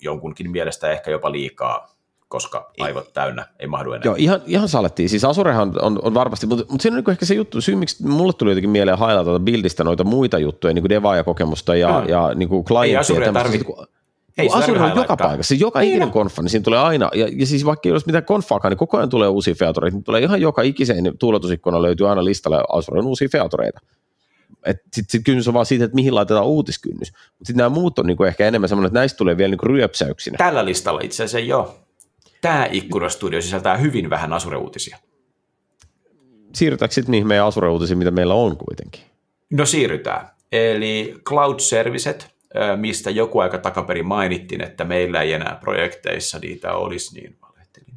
jonkunkin 0.00 0.50
mielestä 0.50 0.90
ehkä 0.90 1.10
jopa 1.10 1.32
liikaa 1.32 1.95
koska 2.28 2.70
aivot 2.80 3.12
täynnä, 3.12 3.46
ei 3.58 3.66
mahdu 3.66 3.92
enää. 3.92 4.04
Joo, 4.04 4.14
ihan, 4.18 4.40
ihan 4.46 4.68
salettiin. 4.68 5.08
Siis 5.08 5.24
Asurehan 5.24 5.72
on, 5.82 5.98
on 6.02 6.14
varmasti, 6.14 6.46
mutta, 6.46 6.64
mutta 6.68 6.82
siinä 6.82 6.96
on 6.96 7.02
niin 7.04 7.10
ehkä 7.12 7.26
se 7.26 7.34
juttu, 7.34 7.60
syy 7.60 7.76
miksi 7.76 8.06
mulle 8.06 8.32
tuli 8.32 8.50
jotenkin 8.50 8.70
mieleen 8.70 8.98
hailata 8.98 9.24
tuota 9.24 9.44
bildistä 9.44 9.84
noita 9.84 10.04
muita 10.04 10.38
juttuja, 10.38 10.74
niin 10.74 10.82
kuin 10.82 10.90
Devaa-kokemusta 10.90 11.76
ja, 11.76 12.00
mm. 12.00 12.08
ja 12.08 12.34
niin 12.34 12.48
kuin 12.48 12.64
clientia. 12.64 13.26
Ei 13.26 13.32
Tarvitse, 13.32 13.66
ei 14.38 14.48
Azure 14.52 14.80
on 14.80 14.96
joka 14.96 15.16
paikassa, 15.16 15.48
siis 15.48 15.60
joka 15.60 15.80
niin 15.80 15.90
ikinen 15.90 16.10
konfa, 16.10 16.42
niin 16.42 16.50
siinä 16.50 16.64
tulee 16.64 16.78
aina, 16.78 17.10
ja, 17.14 17.28
ja 17.36 17.46
siis 17.46 17.64
vaikka 17.64 17.88
ei 17.88 17.92
olisi 17.92 18.06
mitään 18.06 18.24
konfaakaan, 18.24 18.72
niin 18.72 18.78
koko 18.78 18.96
ajan 18.96 19.08
tulee 19.08 19.28
uusia 19.28 19.54
featureita, 19.54 19.96
niin 19.96 20.04
tulee 20.04 20.20
ihan 20.20 20.40
joka 20.40 20.62
ikiseen 20.62 21.18
tuuletusikkoona 21.18 21.82
löytyy 21.82 22.08
aina 22.08 22.24
listalle 22.24 22.64
Azuren 22.68 23.06
uusia 23.06 23.28
featureita. 23.32 23.80
Sitten 24.66 25.04
sit 25.08 25.24
kysymys 25.24 25.48
on 25.48 25.54
vaan 25.54 25.66
siitä, 25.66 25.84
että 25.84 25.94
mihin 25.94 26.14
laitetaan 26.14 26.46
uutiskynnys. 26.46 27.12
Mutta 27.12 27.46
sitten 27.46 27.56
nämä 27.56 27.68
muut 27.68 27.98
on 27.98 28.06
niinku 28.06 28.24
ehkä 28.24 28.46
enemmän 28.46 28.68
semmoinen, 28.68 28.86
että 28.86 28.98
näistä 28.98 29.16
tulee 29.16 29.36
vielä 29.36 29.50
niinku 29.50 29.66
ryöpsäyksinä. 29.66 30.38
Tällä 30.38 30.64
listalla 30.64 31.00
itse 31.02 31.24
asiassa 31.24 31.38
jo. 31.38 31.85
Tämä 32.40 32.68
Ikkuna-studio 32.70 33.42
sisältää 33.42 33.76
hyvin 33.76 34.10
vähän 34.10 34.32
Asure-uutisia. 34.32 34.98
Siirrytäänkö 36.54 36.94
sitten 36.94 37.10
niihin 37.10 37.26
meidän 37.26 37.46
Asure-uutisiin, 37.46 37.98
mitä 37.98 38.10
meillä 38.10 38.34
on 38.34 38.56
kuitenkin? 38.56 39.02
No 39.50 39.66
siirrytään. 39.66 40.28
Eli 40.52 41.14
cloud 41.24 41.60
servicet, 41.60 42.34
mistä 42.76 43.10
joku 43.10 43.38
aika 43.38 43.58
takaperin 43.58 44.06
mainittiin, 44.06 44.62
että 44.62 44.84
meillä 44.84 45.22
ei 45.22 45.32
enää 45.32 45.58
projekteissa 45.60 46.38
niitä 46.38 46.72
olisi, 46.72 47.20
niin 47.20 47.38
valehtelin. 47.42 47.94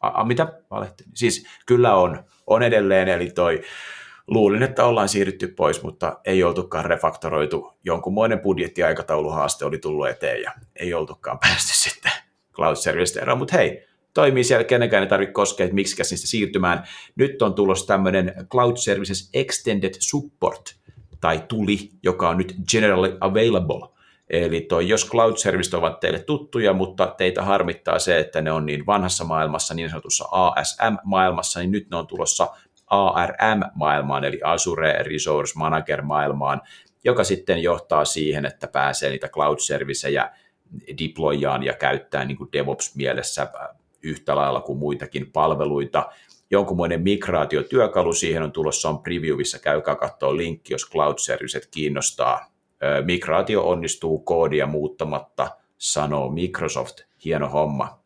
A, 0.00 0.08
a, 0.20 0.24
mitä 0.24 0.52
valehtelin? 0.70 1.12
Siis 1.14 1.46
kyllä 1.66 1.94
on, 1.94 2.24
on 2.46 2.62
edelleen, 2.62 3.08
eli 3.08 3.30
toi 3.30 3.62
luulin, 4.26 4.62
että 4.62 4.84
ollaan 4.84 5.08
siirrytty 5.08 5.48
pois, 5.48 5.82
mutta 5.82 6.20
ei 6.24 6.44
oltukaan 6.44 6.84
refaktoroitu. 6.84 7.72
Jonkunmoinen 7.84 8.40
budjettiaikatauluhaaste 8.40 9.64
oli 9.64 9.78
tullut 9.78 10.08
eteen 10.08 10.42
ja 10.42 10.52
ei 10.76 10.94
oltukaan 10.94 11.38
päästy 11.38 11.72
sitten 11.72 12.12
cloud 12.58 12.76
service 12.76 13.20
eroon, 13.20 13.38
mutta 13.38 13.56
hei, 13.56 13.86
toimii 14.14 14.44
siellä, 14.44 14.64
kenenkään 14.64 15.02
ei 15.02 15.08
tarvitse 15.08 15.32
koskea, 15.32 15.64
että 15.64 15.74
miksi 15.74 15.96
niistä 15.96 16.26
siirtymään. 16.26 16.84
Nyt 17.16 17.42
on 17.42 17.54
tulossa 17.54 17.86
tämmöinen 17.86 18.34
Cloud 18.50 18.76
Services 18.76 19.30
Extended 19.34 19.94
Support, 19.98 20.76
tai 21.20 21.44
tuli, 21.48 21.90
joka 22.02 22.28
on 22.28 22.38
nyt 22.38 22.54
generally 22.70 23.16
available. 23.20 23.88
Eli 24.30 24.60
toi, 24.60 24.88
jos 24.88 25.10
cloud 25.10 25.36
service 25.36 25.76
ovat 25.76 26.00
teille 26.00 26.18
tuttuja, 26.18 26.72
mutta 26.72 27.14
teitä 27.16 27.42
harmittaa 27.42 27.98
se, 27.98 28.18
että 28.18 28.40
ne 28.40 28.52
on 28.52 28.66
niin 28.66 28.86
vanhassa 28.86 29.24
maailmassa, 29.24 29.74
niin 29.74 29.90
sanotussa 29.90 30.24
ASM-maailmassa, 30.30 31.60
niin 31.60 31.70
nyt 31.70 31.90
ne 31.90 31.96
on 31.96 32.06
tulossa 32.06 32.48
ARM-maailmaan, 32.86 34.24
eli 34.24 34.40
Azure 34.44 34.92
Resource 34.92 35.52
Manager-maailmaan, 35.56 36.60
joka 37.04 37.24
sitten 37.24 37.62
johtaa 37.62 38.04
siihen, 38.04 38.46
että 38.46 38.68
pääsee 38.68 39.10
niitä 39.10 39.28
cloud 39.28 39.58
servicejä 39.58 40.30
deployaan 40.98 41.62
ja 41.62 41.72
käyttää 41.72 42.24
niin 42.24 42.36
kuin 42.36 42.52
DevOps-mielessä 42.52 43.42
äh, 43.42 43.76
yhtä 44.02 44.36
lailla 44.36 44.60
kuin 44.60 44.78
muitakin 44.78 45.32
palveluita. 45.32 46.12
Jonkunmoinen 46.50 47.02
migraatiotyökalu 47.02 48.12
siihen 48.12 48.42
on 48.42 48.52
tulossa 48.52 48.88
on 48.88 49.02
previewissa, 49.02 49.58
käykää 49.58 49.96
katsoa 49.96 50.36
linkki, 50.36 50.74
jos 50.74 50.90
cloud 50.90 51.18
servicet 51.18 51.66
kiinnostaa. 51.66 52.52
Migraatio 53.04 53.68
onnistuu 53.68 54.18
koodia 54.18 54.66
muuttamatta, 54.66 55.50
sanoo 55.78 56.30
Microsoft. 56.30 57.00
Hieno 57.24 57.48
homma. 57.48 57.98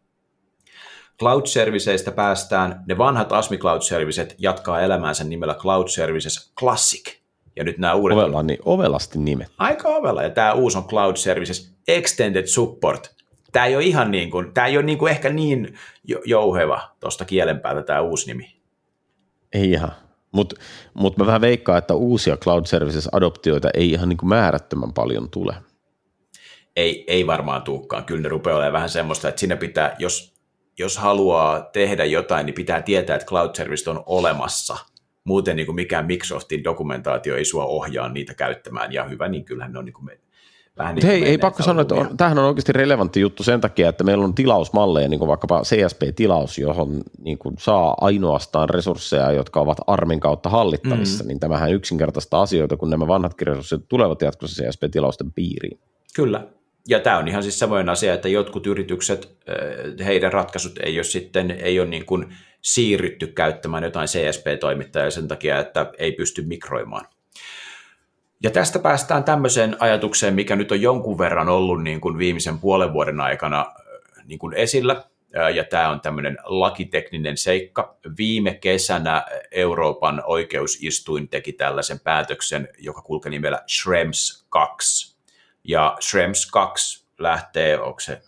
Cloud 1.19 1.47
Serviceista 1.47 2.13
päästään, 2.13 2.85
ne 2.87 2.99
vanhat 2.99 3.33
ASMI 3.33 3.59
Cloud 3.59 3.83
Servicet 3.83 4.35
jatkaa 4.39 4.81
elämäänsä 4.81 5.25
nimellä 5.25 5.55
Cloud 5.55 5.89
Services 5.89 6.53
Classic. 6.59 7.22
Ja 7.57 7.65
nyt 7.65 7.79
nämä 7.79 7.95
uudet... 7.95 8.19
Ovella, 8.19 8.43
niin 8.43 8.59
ovelasti 8.65 9.19
nimet. 9.19 9.49
Aika 9.59 9.89
ovella, 9.89 10.23
ja 10.23 10.31
tämä 10.31 10.53
uusi 10.53 10.79
on 10.79 10.85
Cloud 10.85 11.17
Services 11.17 11.75
Extended 11.89 12.47
Support. 12.47 13.15
Tämä 13.53 13.67
ei 13.67 13.77
ole 13.77 13.85
ihan 13.85 14.11
niin 14.11 14.31
kuin, 14.31 14.55
tämä 14.55 14.67
ei 14.67 14.77
ole 14.77 14.85
niin 14.85 14.99
kuin 14.99 15.11
ehkä 15.11 15.31
niin 15.31 15.79
jouheva 16.25 16.81
tuosta 17.01 17.25
kielen 17.25 17.61
päältä 17.61 17.83
tämä 17.83 18.01
uusi 18.01 18.27
nimi. 18.27 18.57
Ei 19.53 19.71
ihan. 19.71 19.93
Mutta 20.33 20.57
mut 20.95 21.17
mä 21.17 21.27
vähän 21.27 21.41
veikkaan, 21.41 21.79
että 21.79 21.95
uusia 21.95 22.37
Cloud 22.37 22.65
Services-adoptioita 22.67 23.71
ei 23.75 23.91
ihan 23.91 24.09
niin 24.09 24.17
kuin 24.17 24.29
määrättömän 24.29 24.93
paljon 24.93 25.31
tule. 25.31 25.55
Ei, 26.77 27.05
ei 27.07 27.27
varmaan 27.27 27.63
tulekaan. 27.63 28.05
Kyllä 28.05 28.23
ne 28.23 28.29
rupeaa 28.29 28.57
olemaan 28.57 28.73
vähän 28.73 28.89
semmoista, 28.89 29.29
että 29.29 29.41
sinne 29.41 29.57
pitää, 29.57 29.97
jos, 29.99 30.35
jos 30.79 30.97
haluaa 30.97 31.61
tehdä 31.61 32.05
jotain, 32.05 32.47
niin 32.47 32.55
pitää 32.55 32.83
tietää, 32.83 33.17
että 33.17 33.27
Cloud 33.27 33.55
Service 33.55 33.91
on 33.91 34.03
olemassa. 34.07 34.77
Muuten 35.25 35.57
niin 35.57 35.67
kuin 35.67 35.77
mikään 35.77 36.07
Microsoftin 36.07 36.65
dokumentaatio 36.65 37.37
ei 37.37 37.45
sua 37.45 37.65
ohjaa 37.65 38.09
niitä 38.09 38.35
käyttämään, 38.35 38.93
ja 38.93 39.05
hyvä, 39.05 39.29
niin 39.29 39.45
kyllähän 39.45 39.73
ne 39.73 39.79
on 39.79 39.85
niin 39.85 39.93
kuin 39.93 40.11
Vähän 40.79 40.95
niin 40.95 41.07
hei, 41.07 41.25
ei 41.25 41.39
pakko 41.39 41.63
sanoa, 41.63 41.83
että 41.83 41.95
on, 41.95 42.17
tämähän 42.17 42.39
on 42.39 42.45
oikeasti 42.45 42.73
relevantti 42.73 43.21
juttu 43.21 43.43
sen 43.43 43.61
takia, 43.61 43.89
että 43.89 44.05
meillä 44.05 44.25
on 44.25 44.35
tilausmalleja, 44.35 45.09
niin 45.09 45.19
kuin 45.19 45.29
vaikkapa 45.29 45.63
CSP-tilaus, 45.63 46.59
johon 46.59 47.01
niin 47.19 47.39
kuin 47.39 47.55
saa 47.59 47.95
ainoastaan 48.01 48.69
resursseja, 48.69 49.33
jotka 49.33 49.61
ovat 49.61 49.79
ARMin 49.87 50.21
kautta 50.21 50.49
hallittavissa, 50.49 51.25
mm. 51.25 51.29
niin 51.29 51.41
tämähän 51.41 51.73
yksinkertaista 51.73 52.43
asioita, 52.43 52.77
kun 52.77 52.91
nämä 52.91 53.07
vanhatkin 53.07 53.47
resurssit 53.47 53.89
tulevat 53.89 54.23
jatkossa 54.23 54.65
CSP-tilausten 54.65 55.33
piiriin. 55.33 55.79
Kyllä, 56.15 56.47
ja 56.89 57.01
tämä 57.01 57.19
on 57.19 57.29
ihan 57.29 57.43
siis 57.43 57.59
samoin 57.59 57.89
asia, 57.89 58.15
että 58.15 58.29
jotkut 58.29 58.67
yritykset, 58.67 59.39
heidän 60.05 60.33
ratkaisut 60.33 60.79
ei 60.79 60.97
ole 60.97 61.05
sitten, 61.05 61.51
ei 61.51 61.81
ole 61.81 61.89
niin 61.89 62.07
kuin 62.07 62.35
siirrytty 62.63 63.27
käyttämään 63.27 63.83
jotain 63.83 64.09
CSP-toimittajaa 64.09 65.11
sen 65.11 65.29
takia, 65.29 65.59
että 65.59 65.93
ei 65.99 66.13
pysty 66.13 66.43
mikroimaan. 66.43 67.07
Ja 68.43 68.51
tästä 68.51 68.79
päästään 68.79 69.25
tämmöiseen 69.25 69.77
ajatukseen, 69.79 70.35
mikä 70.35 70.57
nyt 70.57 70.73
on 70.73 70.83
jonkun 70.83 71.19
verran 71.19 71.49
ollut 71.49 71.83
niin 71.83 72.01
kuin 72.01 72.19
viimeisen 72.19 72.59
puolen 72.59 72.93
vuoden 72.93 73.21
aikana 73.21 73.67
niin 74.25 74.39
kuin 74.39 74.55
esillä, 74.55 75.05
ja 75.55 75.65
tämä 75.65 75.89
on 75.89 76.01
tämmöinen 76.01 76.39
lakitekninen 76.45 77.37
seikka. 77.37 77.97
Viime 78.19 78.55
kesänä 78.55 79.27
Euroopan 79.51 80.23
oikeusistuin 80.27 81.29
teki 81.29 81.53
tällaisen 81.53 82.01
päätöksen, 82.01 82.69
joka 82.79 83.03
kulkee 83.03 83.31
nimellä 83.31 83.63
Schrems 83.69 84.47
2. 84.49 85.12
Ja 85.65 85.97
Schrems 86.01 86.47
2 86.47 87.07
lähtee, 87.19 87.81
onko 87.81 88.01
se, 88.01 88.23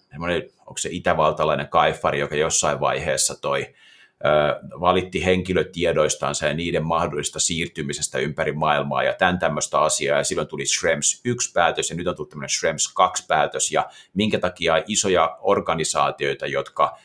onko 0.58 0.78
se 0.78 0.88
itävaltalainen 0.92 1.68
kaifari, 1.68 2.18
joka 2.18 2.34
jossain 2.34 2.80
vaiheessa 2.80 3.40
toi 3.40 3.74
valitti 4.80 5.24
henkilötiedoistaan 5.24 6.34
ja 6.42 6.54
niiden 6.54 6.84
mahdollista 6.84 7.40
siirtymisestä 7.40 8.18
ympäri 8.18 8.52
maailmaa 8.52 9.02
ja 9.02 9.12
tämän 9.12 9.38
tämmöistä 9.38 9.80
asiaa, 9.80 10.18
ja 10.18 10.24
silloin 10.24 10.48
tuli 10.48 10.66
Schrems 10.66 11.20
1 11.24 11.52
päätös, 11.52 11.90
ja 11.90 11.96
nyt 11.96 12.06
on 12.06 12.16
tullut 12.16 12.30
tämmöinen 12.30 12.48
Schrems 12.48 12.92
2 12.94 13.26
päätös, 13.26 13.72
ja 13.72 13.88
minkä 14.14 14.38
takia 14.38 14.82
isoja 14.86 15.38
organisaatioita, 15.40 16.46
jotka 16.46 16.98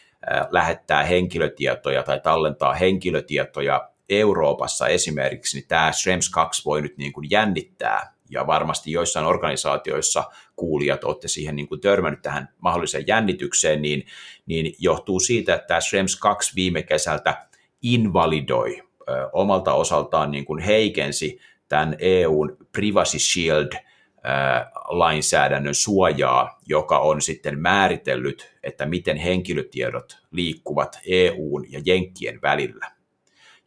lähettää 0.49 1.03
henkilötietoja 1.03 2.03
tai 2.03 2.19
tallentaa 2.19 2.73
henkilötietoja 2.73 3.89
Euroopassa 4.09 4.87
esimerkiksi, 4.87 5.57
niin 5.57 5.67
tämä 5.67 5.91
Schrems 5.91 6.29
2 6.29 6.65
voi 6.65 6.81
nyt 6.81 6.97
niin 6.97 7.13
kuin 7.13 7.27
jännittää 7.29 8.13
ja 8.29 8.47
varmasti 8.47 8.91
joissain 8.91 9.25
organisaatioissa 9.25 10.23
kuulijat 10.55 11.03
olette 11.03 11.27
siihen 11.27 11.55
niin 11.55 11.67
kuin 11.67 11.81
törmännyt 11.81 12.21
tähän 12.21 12.49
mahdolliseen 12.57 13.07
jännitykseen, 13.07 13.81
niin, 13.81 14.03
niin 14.45 14.75
johtuu 14.79 15.19
siitä, 15.19 15.55
että 15.55 15.67
tämä 15.67 15.81
Schrems 15.81 16.15
2 16.15 16.55
viime 16.55 16.83
kesältä 16.83 17.47
invalidoi 17.81 18.81
ö, 19.09 19.29
omalta 19.33 19.73
osaltaan 19.73 20.31
niin 20.31 20.45
kuin 20.45 20.59
heikensi 20.59 21.39
tämän 21.67 21.95
EUn 21.99 22.57
Privacy 22.71 23.19
Shield 23.19 23.71
lainsäädännön 24.89 25.75
suojaa, 25.75 26.59
joka 26.65 26.99
on 26.99 27.21
sitten 27.21 27.59
määritellyt, 27.59 28.55
että 28.63 28.85
miten 28.85 29.17
henkilötiedot 29.17 30.17
liikkuvat 30.31 30.99
EUn 31.05 31.65
ja 31.69 31.81
Jenkkien 31.85 32.41
välillä. 32.41 32.91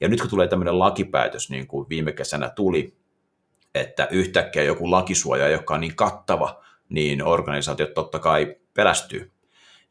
Ja 0.00 0.08
nyt 0.08 0.20
kun 0.20 0.30
tulee 0.30 0.48
tämmöinen 0.48 0.78
lakipäätös, 0.78 1.50
niin 1.50 1.66
kuin 1.66 1.88
viime 1.88 2.12
kesänä 2.12 2.50
tuli, 2.50 2.94
että 3.74 4.08
yhtäkkiä 4.10 4.62
joku 4.62 4.90
lakisuoja, 4.90 5.48
joka 5.48 5.74
on 5.74 5.80
niin 5.80 5.96
kattava, 5.96 6.62
niin 6.88 7.24
organisaatiot 7.24 7.94
totta 7.94 8.18
kai 8.18 8.56
pelästyy. 8.74 9.30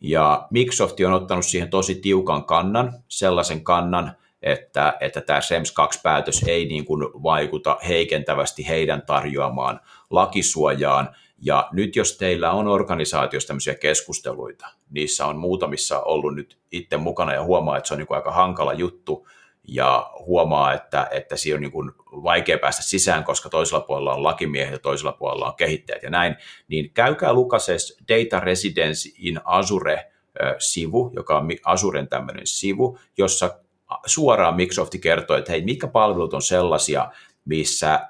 Ja 0.01 0.47
Microsoft 0.51 0.99
on 0.99 1.13
ottanut 1.13 1.45
siihen 1.45 1.69
tosi 1.69 1.95
tiukan 1.95 2.45
kannan, 2.45 2.93
sellaisen 3.07 3.63
kannan, 3.63 4.11
että, 4.41 4.97
että 4.99 5.21
tämä 5.21 5.41
SEMS 5.41 5.73
2-päätös 5.81 6.43
ei 6.47 6.65
niin 6.65 6.85
kuin 6.85 7.03
vaikuta 7.03 7.77
heikentävästi 7.87 8.67
heidän 8.67 9.01
tarjoamaan 9.01 9.79
lakisuojaan. 10.09 11.09
Ja 11.41 11.69
nyt 11.71 11.95
jos 11.95 12.17
teillä 12.17 12.51
on 12.51 12.67
organisaatiossa 12.67 13.47
tämmöisiä 13.47 13.75
keskusteluita, 13.75 14.67
niissä 14.89 15.25
on 15.25 15.37
muutamissa 15.37 16.01
ollut 16.01 16.35
nyt 16.35 16.57
itse 16.71 16.97
mukana 16.97 17.33
ja 17.33 17.43
huomaa, 17.43 17.77
että 17.77 17.87
se 17.87 17.93
on 17.93 17.97
niin 17.97 18.07
kuin 18.07 18.17
aika 18.17 18.31
hankala 18.31 18.73
juttu, 18.73 19.27
ja 19.67 20.11
huomaa, 20.19 20.73
että, 20.73 21.07
että 21.11 21.37
siinä 21.37 21.55
on 21.55 21.61
niin 21.61 21.71
kuin 21.71 21.91
vaikea 22.11 22.57
päästä 22.57 22.83
sisään, 22.83 23.23
koska 23.23 23.49
toisella 23.49 23.83
puolella 23.83 24.13
on 24.13 24.23
lakimiehet 24.23 24.71
ja 24.71 24.79
toisella 24.79 25.11
puolella 25.11 25.47
on 25.47 25.55
kehittäjät 25.55 26.03
ja 26.03 26.09
näin, 26.09 26.35
niin 26.67 26.93
käykää 26.93 27.33
Lukases 27.33 27.97
Data 28.09 28.39
Residence 28.39 29.09
in 29.17 29.41
Azure-sivu, 29.43 31.11
joka 31.15 31.37
on 31.37 31.47
Azuren 31.65 32.07
tämmöinen 32.07 32.47
sivu, 32.47 32.99
jossa 33.17 33.59
suoraan 34.05 34.55
Microsoft 34.55 34.93
kertoo, 35.01 35.37
että 35.37 35.51
hei, 35.51 35.61
mitkä 35.61 35.87
palvelut 35.87 36.33
on 36.33 36.41
sellaisia, 36.41 37.11
missä 37.45 38.07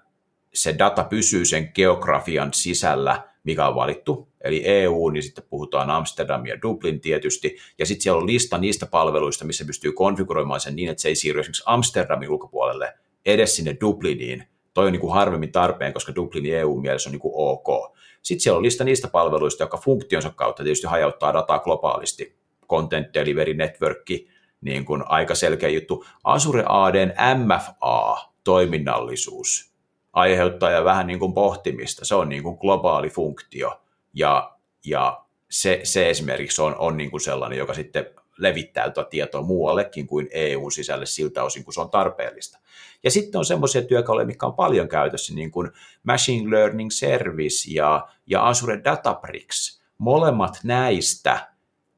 se 0.54 0.76
data 0.80 1.04
pysyy 1.04 1.46
sen 1.46 1.72
geografian 1.76 2.54
sisällä, 2.54 3.24
mikä 3.44 3.68
on 3.68 3.76
valittu, 3.76 4.31
eli 4.43 4.62
EU, 4.65 5.10
niin 5.10 5.23
sitten 5.23 5.43
puhutaan 5.49 5.89
Amsterdam 5.89 6.45
ja 6.45 6.62
Dublin 6.62 7.01
tietysti, 7.01 7.58
ja 7.80 7.86
sitten 7.86 8.04
siellä 8.04 8.21
on 8.21 8.27
lista 8.27 8.58
niistä 8.58 8.86
palveluista, 8.86 9.45
missä 9.45 9.65
pystyy 9.65 9.91
konfiguroimaan 9.91 10.60
sen 10.60 10.75
niin, 10.75 10.89
että 10.89 11.01
se 11.01 11.08
ei 11.08 11.15
siirry 11.15 11.39
esimerkiksi 11.39 11.63
Amsterdamin 11.65 12.30
ulkopuolelle 12.30 12.93
edes 13.25 13.56
sinne 13.56 13.77
Dubliniin. 13.82 14.43
Toi 14.73 14.86
on 14.86 14.91
niin 14.91 15.01
kuin 15.01 15.13
harvemmin 15.13 15.51
tarpeen, 15.51 15.93
koska 15.93 16.15
Dublin 16.15 16.45
EU-mielessä 16.45 17.10
on 17.10 17.12
niin 17.12 17.19
kuin 17.19 17.34
ok. 17.36 17.97
Sitten 18.21 18.43
siellä 18.43 18.58
on 18.58 18.63
lista 18.63 18.84
niistä 18.84 19.08
palveluista, 19.08 19.63
jotka 19.63 19.77
funktionsa 19.77 20.30
kautta 20.30 20.63
tietysti 20.63 20.88
hajauttaa 20.88 21.34
dataa 21.34 21.60
globaalisti. 21.60 22.36
Content 22.69 23.08
Delivery 23.13 23.54
Network, 23.54 24.10
niin 24.62 24.86
kuin 24.86 25.04
aika 25.06 25.36
selkeä 25.36 25.69
juttu. 25.69 26.06
Azure 26.23 26.63
ADn 26.67 27.13
MFA, 27.38 28.17
toiminnallisuus, 28.43 29.73
aiheuttaa 30.13 30.71
ja 30.71 30.84
vähän 30.84 31.08
niin 31.08 31.19
kuin 31.19 31.34
pohtimista. 31.34 32.06
Se 32.06 32.15
on 32.15 32.30
niin 32.30 32.43
kuin 32.43 32.58
globaali 32.62 33.10
funktio 33.10 33.81
ja, 34.13 34.58
ja 34.86 35.26
se, 35.50 35.80
se 35.84 36.10
esimerkiksi 36.10 36.62
on, 36.62 36.76
on 36.78 36.97
niin 36.97 37.12
kuin 37.12 37.21
sellainen, 37.21 37.60
joka 37.60 37.74
sitten 37.74 38.06
levittää 38.38 38.89
tuota 38.89 39.10
tietoa 39.10 39.41
muuallekin 39.41 40.08
kuin 40.08 40.28
EUn 40.32 40.71
sisälle 40.71 41.06
siltä 41.06 41.43
osin, 41.43 41.63
kun 41.63 41.74
se 41.74 41.82
on 41.82 41.89
tarpeellista. 41.89 42.60
Ja 43.04 43.12
sitten 43.12 43.39
on 43.39 43.45
semmoisia 43.45 43.82
työkaluja, 43.82 44.26
mitkä 44.26 44.45
on 44.45 44.54
paljon 44.54 44.88
käytössä, 44.88 45.34
niin 45.34 45.52
kuin 45.52 45.71
Machine 46.04 46.52
Learning 46.52 46.91
Service 46.91 47.71
ja, 47.71 48.08
ja 48.28 48.47
Azure 48.47 48.82
Databricks. 48.84 49.82
Molemmat 49.97 50.60
näistä 50.63 51.47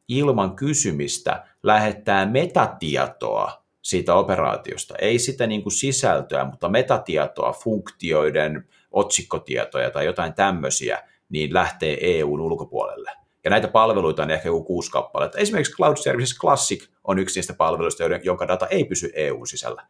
ilman 0.08 0.56
kysymistä 0.56 1.46
lähettää 1.64 2.26
metatietoa 2.26 3.64
siitä 3.82 4.16
operaatiosta. 4.16 4.96
Ei 5.00 5.20
sitä 5.20 5.48
niin 5.48 5.64
kuin 5.64 5.74
sisältöä, 5.74 6.44
mutta 6.46 6.70
metatietoa, 6.70 7.54
funktioiden, 7.54 8.68
otsikkotietoja 8.92 9.92
tai 9.92 10.06
jotain 10.06 10.34
tämmöisiä, 10.34 11.04
niin 11.34 11.54
lähtee 11.54 11.98
EUn 12.02 12.42
ulkopuolelle. 12.42 13.12
Ja 13.44 13.50
näitä 13.50 13.68
palveluita 13.68 14.24
on 14.24 14.32
ehkä 14.32 14.50
joku 14.50 14.64
kuusi 14.64 14.92
kappaletta. 14.92 15.38
Esimerkiksi 15.38 15.74
Cloud 15.74 15.98
Services 15.98 16.40
Classic 16.40 16.88
on 17.04 17.20
yksi 17.20 17.40
niistä 17.40 17.54
palveluista, 17.54 18.04
jonka 18.24 18.48
data 18.48 18.68
ei 18.68 18.84
pysy 18.84 19.12
EUn 19.16 19.48
sisällä. 19.48 19.88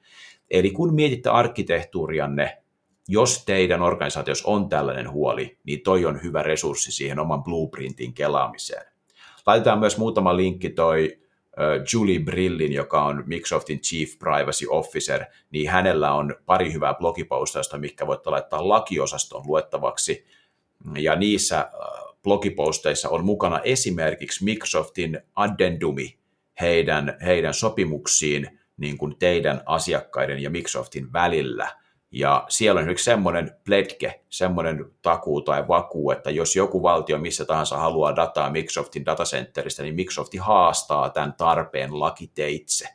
Eli 0.51 0.71
kun 0.71 0.95
mietitte 0.95 1.29
arkkitehtuurianne, 1.29 2.57
jos 3.07 3.45
teidän 3.45 3.81
organisaatiossa 3.81 4.49
on 4.49 4.69
tällainen 4.69 5.11
huoli, 5.11 5.57
niin 5.63 5.81
toi 5.81 6.05
on 6.05 6.23
hyvä 6.23 6.43
resurssi 6.43 6.91
siihen 6.91 7.19
oman 7.19 7.43
blueprintin 7.43 8.13
kelaamiseen. 8.13 8.85
Laitetaan 9.45 9.79
myös 9.79 9.97
muutama 9.97 10.37
linkki 10.37 10.69
toi 10.69 11.19
Julie 11.93 12.19
Brillin, 12.19 12.73
joka 12.73 13.03
on 13.03 13.23
Microsoftin 13.25 13.79
Chief 13.81 14.19
Privacy 14.19 14.65
Officer, 14.69 15.25
niin 15.51 15.69
hänellä 15.69 16.13
on 16.13 16.35
pari 16.45 16.73
hyvää 16.73 16.93
blogipostausta, 16.93 17.77
mikä 17.77 18.07
voitte 18.07 18.29
laittaa 18.29 18.69
lakiosaston 18.69 19.43
luettavaksi. 19.45 20.25
Ja 20.97 21.15
niissä 21.15 21.69
blogiposteissa 22.23 23.09
on 23.09 23.25
mukana 23.25 23.59
esimerkiksi 23.59 24.43
Microsoftin 24.43 25.21
addendumi 25.35 26.17
heidän, 26.61 27.17
heidän 27.25 27.53
sopimuksiin 27.53 28.59
niin 28.77 28.97
kuin 28.97 29.15
teidän 29.19 29.61
asiakkaiden 29.65 30.39
ja 30.39 30.49
Microsoftin 30.49 31.13
välillä. 31.13 31.69
Ja 32.11 32.45
siellä 32.49 32.81
on 32.81 32.89
yksi 32.89 33.05
semmoinen 33.05 33.51
pledge, 33.65 34.21
semmoinen 34.29 34.85
takuu 35.01 35.41
tai 35.41 35.67
vakuu, 35.67 36.11
että 36.11 36.31
jos 36.31 36.55
joku 36.55 36.83
valtio 36.83 37.17
missä 37.17 37.45
tahansa 37.45 37.77
haluaa 37.77 38.15
dataa 38.15 38.49
Microsoftin 38.49 39.05
datacenteristä, 39.05 39.83
niin 39.83 39.95
Microsofti 39.95 40.37
haastaa 40.37 41.09
tämän 41.09 41.33
tarpeen 41.33 41.99
lakiteitse. 41.99 42.87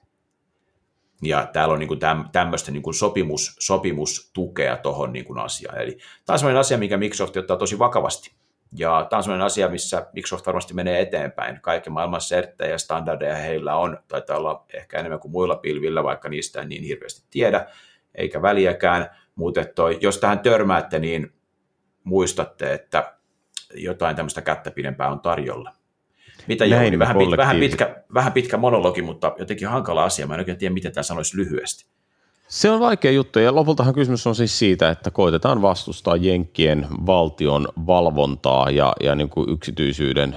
Ja 1.22 1.48
täällä 1.52 1.72
on 1.72 1.78
niin 1.78 1.88
kuin 1.88 2.00
tämmöistä 2.32 2.70
niin 2.70 2.82
kuin 2.82 2.94
sopimus, 2.94 3.56
sopimustukea 3.58 4.76
tuohon 4.76 5.12
niin 5.12 5.38
asiaan. 5.38 5.80
Eli 5.80 5.98
tämä 6.26 6.34
on 6.34 6.38
sellainen 6.38 6.60
asia, 6.60 6.78
mikä 6.78 6.96
Microsoft 6.96 7.36
ottaa 7.36 7.56
tosi 7.56 7.78
vakavasti. 7.78 8.32
Ja 8.76 9.06
tämä 9.10 9.18
on 9.18 9.22
sellainen 9.22 9.46
asia, 9.46 9.68
missä 9.68 10.06
Microsoft 10.12 10.46
varmasti 10.46 10.74
menee 10.74 11.00
eteenpäin. 11.00 11.60
Kaiken 11.60 11.92
maailman 11.92 12.20
serttejä 12.20 12.70
ja 12.70 12.78
standardeja 12.78 13.34
heillä 13.36 13.76
on, 13.76 13.98
taitaa 14.08 14.36
olla 14.36 14.64
ehkä 14.74 14.98
enemmän 14.98 15.20
kuin 15.20 15.32
muilla 15.32 15.56
pilvillä, 15.56 16.04
vaikka 16.04 16.28
niistä 16.28 16.60
en 16.60 16.68
niin 16.68 16.84
hirveästi 16.84 17.26
tiedä, 17.30 17.66
eikä 18.14 18.42
väliäkään. 18.42 19.10
Mutta 19.34 19.60
jos 20.00 20.18
tähän 20.18 20.38
törmäätte, 20.38 20.98
niin 20.98 21.32
muistatte, 22.04 22.72
että 22.72 23.14
jotain 23.74 24.16
tämmöistä 24.16 24.42
kättä 24.42 24.70
pidempää 24.70 25.08
on 25.08 25.20
tarjolla. 25.20 25.72
Mitä 26.48 26.64
Jouni? 26.64 26.98
Vähän, 26.98 27.16
pit, 27.16 27.36
vähän, 27.36 27.56
pitkä, 27.56 27.96
vähän 28.14 28.32
pitkä 28.32 28.56
monologi, 28.56 29.02
mutta 29.02 29.34
jotenkin 29.38 29.68
hankala 29.68 30.04
asia. 30.04 30.26
Mä 30.26 30.34
en 30.34 30.40
oikein 30.40 30.58
tiedä, 30.58 30.74
miten 30.74 30.92
tämä 30.92 31.02
sanoisi 31.02 31.36
lyhyesti. 31.36 31.86
Se 32.48 32.70
on 32.70 32.80
vaikea 32.80 33.10
juttu 33.10 33.38
ja 33.38 33.54
lopultahan 33.54 33.94
kysymys 33.94 34.26
on 34.26 34.34
siis 34.34 34.58
siitä, 34.58 34.90
että 34.90 35.10
koitetaan 35.10 35.62
vastustaa 35.62 36.16
Jenkkien 36.16 36.86
valtion 37.06 37.68
valvontaa 37.86 38.70
ja, 38.70 38.92
ja 39.02 39.14
niin 39.14 39.28
kuin 39.28 39.50
yksityisyyden 39.50 40.36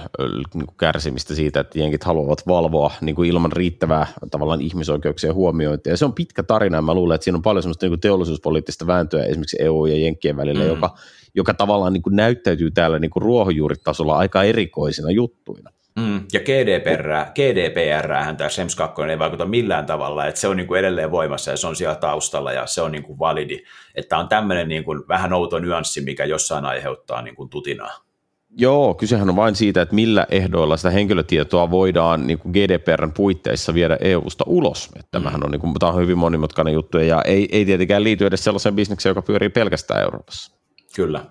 niin 0.54 0.66
kuin 0.66 0.76
kärsimistä 0.78 1.34
siitä, 1.34 1.60
että 1.60 1.78
Jenkit 1.78 2.04
haluavat 2.04 2.46
valvoa 2.46 2.92
niin 3.00 3.14
kuin 3.14 3.28
ilman 3.28 3.52
riittävää 3.52 4.06
tavallaan 4.30 4.60
ihmisoikeuksien 4.60 5.34
huomiointia. 5.34 5.92
Ja 5.92 5.96
se 5.96 6.04
on 6.04 6.12
pitkä 6.12 6.42
tarina 6.42 6.78
ja 6.78 6.82
mä 6.82 6.94
luulen, 6.94 7.14
että 7.14 7.24
siinä 7.24 7.36
on 7.36 7.42
paljon 7.42 7.62
semmoista 7.62 7.86
niin 7.86 7.90
kuin 7.90 8.00
teollisuuspoliittista 8.00 8.86
vääntöä 8.86 9.24
esimerkiksi 9.24 9.56
EU 9.60 9.86
ja 9.86 9.96
Jenkkien 9.96 10.36
välillä, 10.36 10.64
mm. 10.64 10.70
joka, 10.70 10.94
joka 11.34 11.54
tavallaan 11.54 11.92
niin 11.92 12.02
kuin 12.02 12.16
näyttäytyy 12.16 12.70
täällä 12.70 12.98
niin 12.98 13.10
kuin 13.10 13.22
ruohonjuuritasolla 13.22 14.16
aika 14.16 14.42
erikoisina 14.42 15.10
juttuina. 15.10 15.70
Mm, 15.96 16.24
ja 16.32 16.40
GDPR, 16.40 17.08
GDPR 17.34 18.34
tämä 18.36 18.48
SEMS 18.50 18.76
2 18.76 19.02
ei 19.02 19.18
vaikuta 19.18 19.44
millään 19.44 19.86
tavalla, 19.86 20.26
että 20.26 20.40
se 20.40 20.48
on 20.48 20.56
niin 20.56 20.66
kuin 20.66 20.78
edelleen 20.78 21.10
voimassa 21.10 21.50
ja 21.50 21.56
se 21.56 21.66
on 21.66 21.76
siellä 21.76 21.94
taustalla 21.94 22.52
ja 22.52 22.66
se 22.66 22.82
on 22.82 22.92
niin 22.92 23.02
kuin 23.02 23.18
validi. 23.18 23.62
Että 23.94 24.18
on 24.18 24.28
tämmöinen 24.28 24.68
niin 24.68 24.84
kuin 24.84 25.02
vähän 25.08 25.32
outo 25.32 25.58
nyanssi, 25.58 26.00
mikä 26.00 26.24
jossain 26.24 26.64
aiheuttaa 26.64 27.22
niin 27.22 27.36
kuin 27.36 27.48
tutinaa. 27.48 28.04
Joo, 28.56 28.94
kysehän 28.94 29.28
on 29.28 29.36
vain 29.36 29.56
siitä, 29.56 29.82
että 29.82 29.94
millä 29.94 30.26
ehdoilla 30.30 30.76
sitä 30.76 30.90
henkilötietoa 30.90 31.70
voidaan 31.70 32.26
niin 32.26 32.38
kuin 32.38 32.52
GDPRn 32.52 33.12
puitteissa 33.12 33.74
viedä 33.74 33.98
EU-sta 34.00 34.44
ulos. 34.46 34.90
Että 34.96 35.08
tämähän 35.10 35.44
on, 35.44 35.50
niin 35.50 35.60
kuin, 35.60 35.74
tämä 35.78 35.92
on 35.92 36.00
hyvin 36.00 36.18
monimutkainen 36.18 36.74
juttu 36.74 36.98
ja 36.98 37.22
ei, 37.22 37.48
ei 37.52 37.64
tietenkään 37.64 38.04
liity 38.04 38.26
edes 38.26 38.44
sellaiseen 38.44 38.74
bisnekseen, 38.74 39.10
joka 39.10 39.22
pyörii 39.22 39.48
pelkästään 39.48 40.02
Euroopassa. 40.02 40.56
Kyllä. 40.96 41.24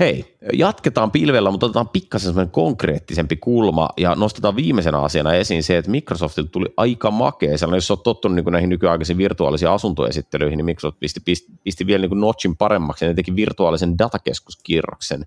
Hei, 0.00 0.36
jatketaan 0.52 1.10
pilvellä, 1.10 1.50
mutta 1.50 1.66
otetaan 1.66 1.88
pikkasen 1.88 2.26
semmoinen 2.26 2.50
konkreettisempi 2.50 3.36
kulma 3.36 3.88
ja 3.96 4.14
nostetaan 4.14 4.56
viimeisenä 4.56 4.98
asiana 4.98 5.34
esiin 5.34 5.62
se, 5.62 5.78
että 5.78 5.90
Microsoftilta 5.90 6.50
tuli 6.50 6.66
aika 6.76 7.10
makea 7.10 7.58
sellainen, 7.58 7.76
jos 7.76 7.90
olet 7.90 8.02
tottunut 8.02 8.36
niin 8.36 8.52
näihin 8.52 8.68
nykyaikaisiin 8.68 9.18
virtuaalisiin 9.18 9.70
asuntoesittelyihin, 9.70 10.56
niin 10.56 10.64
Microsoft 10.64 11.00
pisti, 11.00 11.20
pisti, 11.24 11.52
pisti 11.64 11.86
vielä 11.86 12.06
niin 12.06 12.20
notchin 12.20 12.56
paremmaksi 12.56 13.04
ja 13.04 13.14
teki 13.14 13.36
virtuaalisen 13.36 13.98
datakeskuskirroksen. 13.98 15.26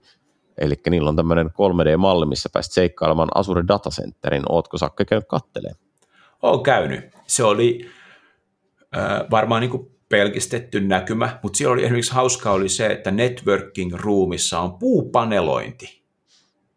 Eli 0.58 0.76
niillä 0.90 1.10
on 1.10 1.16
tämmöinen 1.16 1.48
3D-malli, 1.48 2.26
missä 2.26 2.50
pääsit 2.54 2.74
seikkailemaan 2.74 3.30
Azure 3.36 3.64
Datacenterin. 3.68 4.44
Ootko 4.50 4.78
Sakke 4.78 5.06
käynyt 5.06 5.28
katteleen? 5.28 5.76
Olen 6.42 6.64
käynyt. 6.64 7.14
Se 7.28 7.44
oli 7.44 7.90
äh, 8.98 9.22
varmaan 9.32 9.62
niin 9.62 9.72
kuin 9.72 9.93
pelkistetty 10.14 10.82
näkymä, 10.82 11.40
mutta 11.44 11.58
siellä 11.58 11.74
oli 11.74 11.84
esimerkiksi 11.84 12.14
hauskaa 12.14 12.54
oli 12.54 12.70
se, 12.70 12.86
että 12.86 13.12
networking 13.12 13.94
roomissa 13.94 14.60
on 14.60 14.74
puupanelointi. 14.74 16.04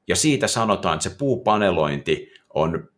Ja 0.08 0.16
siitä 0.16 0.48
sanotaan, 0.48 0.94
että 0.94 1.08
se 1.10 1.16
puupanelointi 1.18 2.32
on, 2.54 2.88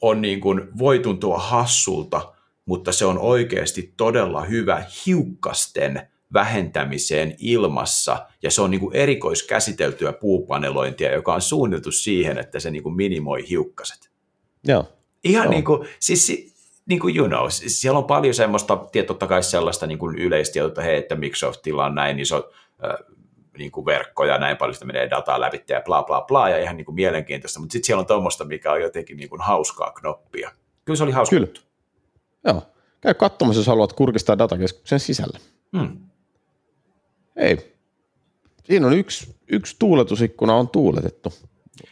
on 0.00 0.22
niin 0.22 0.40
kuin, 0.40 0.78
voi 0.78 0.98
tuntua 0.98 1.38
hassulta, 1.38 2.34
mutta 2.66 2.92
se 2.92 3.04
on 3.04 3.18
oikeasti 3.18 3.94
todella 3.96 4.42
hyvä 4.44 4.84
hiukkasten 5.06 6.08
vähentämiseen 6.32 7.34
ilmassa, 7.38 8.26
ja 8.42 8.50
se 8.50 8.62
on 8.62 8.70
niin 8.70 8.80
kuin 8.80 8.96
erikoiskäsiteltyä 8.96 10.12
puupanelointia, 10.12 11.12
joka 11.12 11.34
on 11.34 11.42
suunniteltu 11.42 11.92
siihen, 11.92 12.38
että 12.38 12.60
se 12.60 12.70
niin 12.70 12.82
kuin 12.82 12.96
minimoi 12.96 13.48
hiukkaset. 13.48 14.10
Joo. 14.64 14.84
Ihan 15.24 15.44
Joo. 15.44 15.52
niin 15.52 15.64
kuin, 15.64 15.88
siis 15.98 16.54
niin 16.86 17.00
kuin 17.00 17.16
you 17.16 17.28
know, 17.28 17.46
siellä 17.48 17.98
on 17.98 18.04
paljon 18.04 18.34
semmoista, 18.34 18.78
totta 19.06 19.26
kai 19.26 19.42
sellaista 19.42 19.86
niin 19.86 19.98
kuin 19.98 20.18
yleistietoa, 20.18 20.68
että 20.68 20.82
hei, 20.82 20.96
että 20.96 21.14
Microsoftilla 21.14 21.84
on 21.84 21.94
näin 21.94 22.18
iso 22.18 22.50
äh, 22.84 22.94
niin 23.58 23.70
kuin 23.70 23.86
verkko 23.86 24.24
ja 24.24 24.38
näin 24.38 24.56
paljon 24.56 24.74
sitä 24.74 24.86
menee 24.86 25.10
dataa 25.10 25.40
läpi 25.40 25.64
ja 25.68 25.82
bla 25.84 26.02
bla 26.02 26.20
bla 26.20 26.48
ja 26.48 26.58
ihan 26.58 26.76
niin 26.76 26.84
kuin 26.84 26.94
mielenkiintoista, 26.94 27.60
mutta 27.60 27.72
sitten 27.72 27.86
siellä 27.86 28.00
on 28.00 28.06
tuommoista, 28.06 28.44
mikä 28.44 28.72
on 28.72 28.80
jotenkin 28.80 29.16
niin 29.16 29.28
kuin 29.30 29.40
hauskaa 29.40 29.92
knoppia. 29.92 30.50
Kyllä 30.84 30.96
se 30.96 31.04
oli 31.04 31.12
hauska. 31.12 31.36
Kyllä. 31.36 31.48
Joo. 32.44 32.62
Käy 33.00 33.14
katsomassa, 33.14 33.60
jos 33.60 33.66
haluat 33.66 33.92
kurkistaa 33.92 34.38
datakeskuksen 34.38 35.00
sisälle. 35.00 35.38
Hmm. 35.78 35.98
Ei. 37.36 37.76
Siinä 38.64 38.86
on 38.86 38.92
yksi, 38.92 39.36
yksi 39.48 39.76
tuuletusikkuna 39.78 40.54
on 40.54 40.68
tuuletettu 40.68 41.32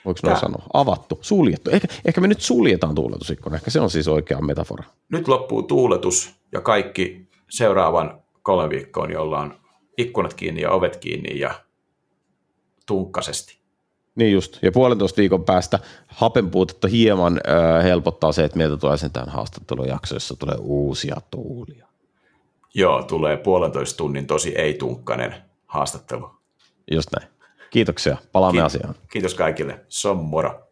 voiko 0.04 0.20
noin 0.22 0.36
sanoa, 0.36 0.62
avattu, 0.72 1.18
suljettu. 1.20 1.70
Ehkä, 1.70 1.88
ehkä 2.04 2.20
me 2.20 2.28
nyt 2.28 2.40
suljetaan 2.40 2.94
tuuletusikkuna, 2.94 3.56
ehkä 3.56 3.70
se 3.70 3.80
on 3.80 3.90
siis 3.90 4.08
oikea 4.08 4.40
metafora. 4.40 4.84
Nyt 5.08 5.28
loppuu 5.28 5.62
tuuletus 5.62 6.34
ja 6.52 6.60
kaikki 6.60 7.28
seuraavan 7.50 8.22
kolme 8.42 8.70
viikkoon, 8.70 9.12
jolla 9.12 9.40
on 9.40 9.54
ikkunat 9.98 10.34
kiinni 10.34 10.60
ja 10.60 10.70
ovet 10.70 10.96
kiinni 10.96 11.38
ja 11.38 11.54
tunkkasesti. 12.86 13.58
Niin 14.14 14.32
just, 14.32 14.58
ja 14.62 14.72
puolentoista 14.72 15.20
viikon 15.20 15.44
päästä 15.44 15.78
hapenpuutetta 16.06 16.88
hieman 16.88 17.40
äh, 17.48 17.84
helpottaa 17.84 18.32
se, 18.32 18.44
että 18.44 18.56
meiltä 18.56 18.76
tulee 18.76 18.96
sen 18.96 19.10
tämän 19.10 19.28
haastattelujakso, 19.28 20.14
jossa 20.14 20.36
tulee 20.36 20.56
uusia 20.60 21.16
tuulia. 21.30 21.86
Joo, 22.74 23.02
tulee 23.02 23.36
puolentoista 23.36 23.96
tunnin 23.96 24.26
tosi 24.26 24.54
ei-tunkkanen 24.56 25.34
haastattelu. 25.66 26.30
Just 26.90 27.08
näin. 27.16 27.37
Kiitoksia. 27.70 28.16
Palaamme 28.32 28.56
Kiitos. 28.60 28.74
asiaan. 28.74 28.94
Kiitos 29.10 29.34
kaikille. 29.34 29.80
Se 29.88 30.08
on 30.08 30.16
moro. 30.16 30.67